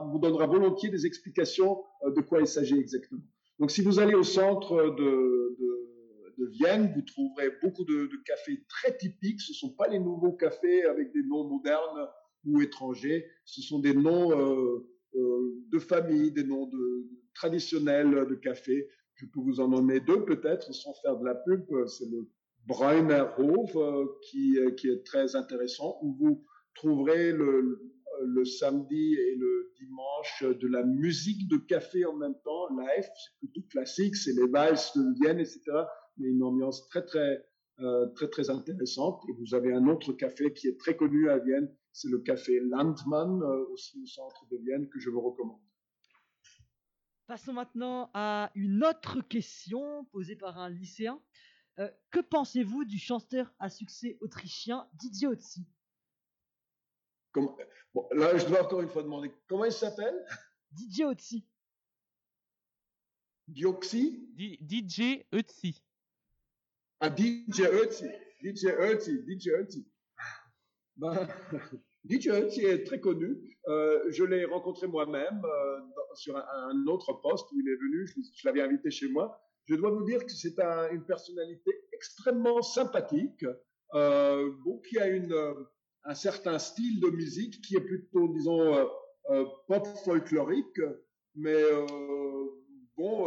vous 0.01 0.19
donnera 0.19 0.47
volontiers 0.47 0.89
des 0.89 1.05
explications 1.05 1.83
euh, 2.03 2.11
de 2.11 2.21
quoi 2.21 2.41
il 2.41 2.47
s'agit 2.47 2.77
exactement. 2.77 3.21
Donc 3.59 3.71
si 3.71 3.81
vous 3.81 3.99
allez 3.99 4.15
au 4.15 4.23
centre 4.23 4.95
de, 4.95 5.57
Vienne, 6.51 6.91
vous 6.93 7.01
trouverez 7.01 7.51
beaucoup 7.61 7.85
de, 7.85 8.09
cafés 8.25 8.65
très 8.67 8.95
typiques. 8.95 9.41
Ce 9.41 9.51
ne 9.51 9.55
sont 9.55 9.75
pas 9.75 9.87
les 9.87 9.99
nouveaux 9.99 10.33
cafés 10.33 10.83
avec 10.83 11.13
des 11.13 11.23
noms 11.23 11.47
modernes 11.47 12.07
ou 12.45 12.61
étrangers. 12.61 13.25
Ce 13.45 13.61
sont 13.61 13.79
des 13.79 13.93
noms 13.93 14.31
euh, 14.31 14.87
euh, 15.15 15.63
de 15.71 15.79
famille, 15.79 16.31
des 16.31 16.43
noms 16.43 16.67
de, 16.67 17.07
traditionnels 17.33 18.27
de 18.27 18.35
café. 18.35 18.87
Je 19.15 19.25
peux 19.25 19.39
vous 19.39 19.59
en 19.59 19.69
nommer 19.69 19.99
deux 19.99 20.25
peut-être 20.25 20.73
sans 20.73 20.93
faire 21.01 21.17
de 21.17 21.25
la 21.25 21.35
pub. 21.35 21.65
C'est 21.87 22.09
le 22.09 22.29
Bräunerhof 22.65 23.75
euh, 23.75 24.05
qui, 24.23 24.57
qui 24.77 24.89
est 24.89 25.05
très 25.05 25.35
intéressant 25.35 25.97
où 26.01 26.15
vous 26.19 26.45
trouverez 26.75 27.31
le, 27.31 27.79
le 28.23 28.45
samedi 28.45 29.15
et 29.15 29.35
le 29.35 29.71
dimanche 29.77 30.43
de 30.43 30.67
la 30.67 30.83
musique 30.83 31.47
de 31.47 31.57
café 31.57 32.05
en 32.05 32.15
même 32.15 32.35
temps, 32.43 32.69
live, 32.69 33.03
c'est 33.03 33.37
plutôt 33.39 33.67
classique, 33.69 34.15
c'est 34.15 34.33
les 34.33 34.47
valses 34.47 34.91
de 34.95 35.03
Vienne, 35.21 35.39
etc. 35.39 35.61
Mais 36.17 36.29
une 36.29 36.43
ambiance 36.43 36.87
très 36.89 37.05
très 37.05 37.45
euh, 37.81 38.07
très 38.15 38.29
très 38.29 38.49
intéressante. 38.49 39.21
Et 39.27 39.33
vous 39.33 39.53
avez 39.53 39.73
un 39.73 39.87
autre 39.87 40.13
café 40.13 40.53
qui 40.53 40.69
est 40.69 40.79
très 40.79 40.95
connu 40.95 41.29
à 41.29 41.39
Vienne, 41.39 41.69
c'est 41.95 42.09
le 42.09 42.19
café 42.19 42.59
Landmann, 42.59 43.41
euh, 43.41 43.65
aussi 43.69 44.01
au 44.01 44.05
centre 44.05 44.45
de 44.47 44.57
Vienne, 44.57 44.89
que 44.89 44.99
je 44.99 45.09
vous 45.09 45.21
recommande. 45.21 45.61
Passons 47.25 47.53
maintenant 47.53 48.11
à 48.13 48.51
une 48.53 48.83
autre 48.83 49.21
question 49.21 50.03
posée 50.11 50.35
par 50.35 50.57
un 50.59 50.69
lycéen. 50.69 51.21
Euh, 51.79 51.89
que 52.11 52.19
pensez-vous 52.19 52.83
du 52.83 52.99
chanteur 52.99 53.53
à 53.59 53.69
succès 53.69 54.17
autrichien 54.19 54.89
Didier 54.93 55.27
Otzi? 55.27 55.65
Comment- 57.31 57.57
Bon, 57.93 58.07
là, 58.11 58.37
je 58.37 58.45
dois 58.45 58.63
encore 58.63 58.81
une 58.81 58.89
fois 58.89 59.03
demander 59.03 59.31
comment 59.47 59.63
il 59.65 59.71
s'appelle? 59.71 60.15
Didier 60.71 61.05
Otzi. 61.05 61.47
Dioxy? 63.47 64.27
Di- 64.35 64.57
DJ 64.61 65.25
Ötzi. 65.31 65.81
Ah, 66.99 67.09
DJ 67.09 67.61
Ötzi. 67.61 68.09
DJ 68.41 68.65
Ötzi. 68.77 69.23
DJ 69.25 69.47
Ötzi. 69.51 69.87
Ben, 70.97 71.27
DJ 72.09 72.27
Ötzi 72.29 72.65
est 72.65 72.83
très 72.85 72.99
connu. 72.99 73.57
Euh, 73.67 74.03
je 74.09 74.23
l'ai 74.23 74.45
rencontré 74.45 74.87
moi-même 74.87 75.41
euh, 75.43 75.79
sur 76.13 76.37
un, 76.37 76.87
autre 76.87 77.13
poste 77.21 77.51
où 77.51 77.59
il 77.59 77.67
est 77.67 77.75
venu. 77.75 78.07
Je, 78.07 78.47
l'avais 78.47 78.61
invité 78.61 78.91
chez 78.91 79.09
moi. 79.09 79.39
Je 79.65 79.75
dois 79.75 79.89
vous 79.89 80.05
dire 80.05 80.23
que 80.23 80.31
c'est 80.31 80.59
un- 80.59 80.89
une 80.91 81.03
personnalité 81.05 81.71
extrêmement 81.91 82.61
sympathique, 82.61 83.43
euh, 83.95 84.51
bon, 84.63 84.79
qui 84.87 84.99
a 84.99 85.07
une, 85.07 85.35
un 86.03 86.13
certain 86.13 86.59
style 86.59 86.99
de 86.99 87.09
musique 87.09 87.61
qui 87.61 87.75
est 87.75 87.81
plutôt, 87.81 88.27
disons, 88.27 88.87
pop 89.67 89.87
folklorique, 90.03 90.79
mais 91.33 91.63
bon, 92.95 93.25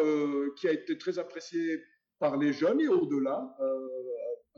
qui 0.57 0.68
a 0.68 0.72
été 0.72 0.96
très 0.96 1.18
apprécié 1.18 1.83
par 2.20 2.37
les 2.37 2.52
jeunes 2.52 2.81
et 2.81 2.87
au-delà, 2.88 3.57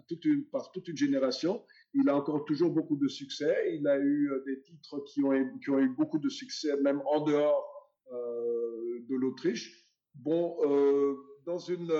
toute 0.06 0.24
une, 0.24 0.44
par 0.46 0.70
toute 0.72 0.88
une 0.88 0.96
génération. 0.96 1.64
Il 1.94 2.08
a 2.08 2.16
encore 2.16 2.44
toujours 2.44 2.70
beaucoup 2.72 2.96
de 2.96 3.08
succès. 3.08 3.76
Il 3.76 3.86
a 3.86 3.98
eu 3.98 4.30
euh, 4.30 4.42
des 4.46 4.60
titres 4.62 5.00
qui 5.06 5.22
ont, 5.24 5.32
eu- 5.32 5.52
qui 5.62 5.70
ont 5.70 5.78
eu 5.78 5.88
beaucoup 5.88 6.18
de 6.18 6.28
succès, 6.28 6.76
même 6.82 7.00
en 7.06 7.20
dehors 7.24 7.66
euh, 8.12 9.00
de 9.08 9.14
l'Autriche. 9.16 9.84
Bon, 10.14 10.56
euh, 10.64 11.14
dans 11.46 11.58
une 11.58 11.92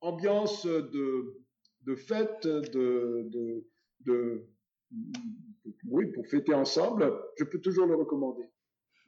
ambiance 0.00 0.66
de, 0.66 1.40
de 1.82 1.94
fête, 1.94 2.46
de, 2.46 3.28
de, 3.30 3.66
de- 4.00 4.48
oui, 5.88 6.06
pour 6.12 6.26
fêter 6.28 6.54
ensemble, 6.54 7.12
je 7.38 7.44
peux 7.44 7.60
toujours 7.60 7.86
le 7.86 7.94
recommander. 7.96 8.44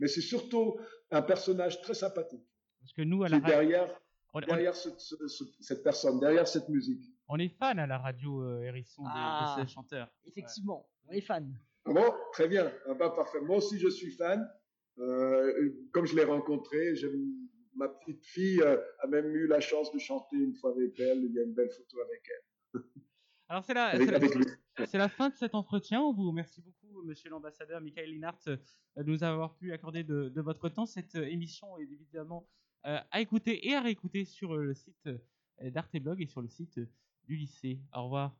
Mais 0.01 0.09
c'est 0.09 0.21
surtout 0.21 0.77
un 1.11 1.23
personnage 1.23 1.81
très 1.83 1.95
sympathique 1.95 2.43
Parce 2.81 2.93
que 2.93 3.03
nous, 3.03 3.23
à 3.23 3.29
la 3.29 3.39
derrière, 3.41 4.01
derrière 4.49 4.75
ce- 4.75 4.91
ce- 4.99 5.29
ce- 5.29 5.45
cette 5.61 5.83
personne, 5.85 6.19
derrière 6.21 6.49
cette 6.49 6.69
musique. 6.69 7.14
On 7.29 7.39
est 7.39 7.49
fan 7.49 7.79
à 7.79 7.87
la 7.87 7.99
radio 7.99 8.43
euh, 8.43 8.63
Hérisson 8.63 9.03
de, 9.03 9.09
de 9.09 9.13
Ah. 9.15 9.57
ces 9.59 9.67
chanteurs. 9.73 10.11
Effectivement, 10.27 10.89
on 11.09 11.13
est 11.13 11.21
fan. 11.21 11.55
Ah 11.87 11.93
bon, 11.93 12.15
très 12.33 12.49
bien, 12.49 12.73
ah 12.89 12.95
bah, 12.95 13.11
parfait. 13.11 13.41
Moi 13.41 13.59
aussi, 13.59 13.79
je 13.79 13.89
suis 13.89 14.11
fan. 14.11 14.49
Euh, 14.99 15.71
comme 15.93 16.07
je 16.07 16.15
l'ai 16.17 16.25
rencontré, 16.25 16.95
j'aime- 16.95 17.49
ma 17.75 17.89
petite 17.89 18.25
fille 18.25 18.61
euh, 18.63 18.81
a 19.01 19.07
même 19.09 19.35
eu 19.35 19.47
la 19.49 19.61
chance 19.61 19.91
de 19.93 19.99
chanter 19.99 20.37
une 20.37 20.55
fois 20.55 20.71
avec 20.71 20.99
elle. 21.01 21.25
Il 21.25 21.33
y 21.33 21.41
a 21.41 21.43
une 21.43 21.55
belle 21.55 21.71
photo 21.71 22.01
avec 22.03 22.23
elle, 22.31 22.81
Alors 23.49 23.65
c'est 23.65 23.75
la, 23.75 23.95
la- 23.99 25.09
fin 25.09 25.29
de 25.31 25.35
cet 25.35 25.55
entretien. 25.55 26.01
On 26.01 26.13
vous 26.15 26.29
remercie 26.29 26.63
beaucoup, 26.63 27.03
Monsieur 27.05 27.29
l'ambassadeur 27.31 27.81
Michael 27.81 28.11
Linhart, 28.11 28.39
de 28.47 29.03
nous 29.03 29.23
avoir 29.25 29.55
pu 29.57 29.73
accorder 29.73 30.05
de, 30.05 30.29
de 30.29 30.41
votre 30.41 30.69
temps. 30.69 30.87
Cette 30.87 31.17
émission 31.17 31.77
est 31.79 31.83
évidemment 31.83 32.49
euh, 32.87 32.99
à 33.11 33.21
écouter 33.21 33.69
et 33.69 33.75
à 33.75 33.81
réécouter 33.83 34.25
sur 34.25 34.57
le 34.57 34.73
site 34.75 35.09
d'Arte 35.61 35.97
Blog 35.99 36.23
et 36.23 36.27
sur 36.27 36.41
le 36.41 36.49
site 36.49 36.79
euh, 36.79 36.89
du 37.27 37.37
lycée. 37.37 37.79
Au 37.93 38.05
revoir. 38.05 38.33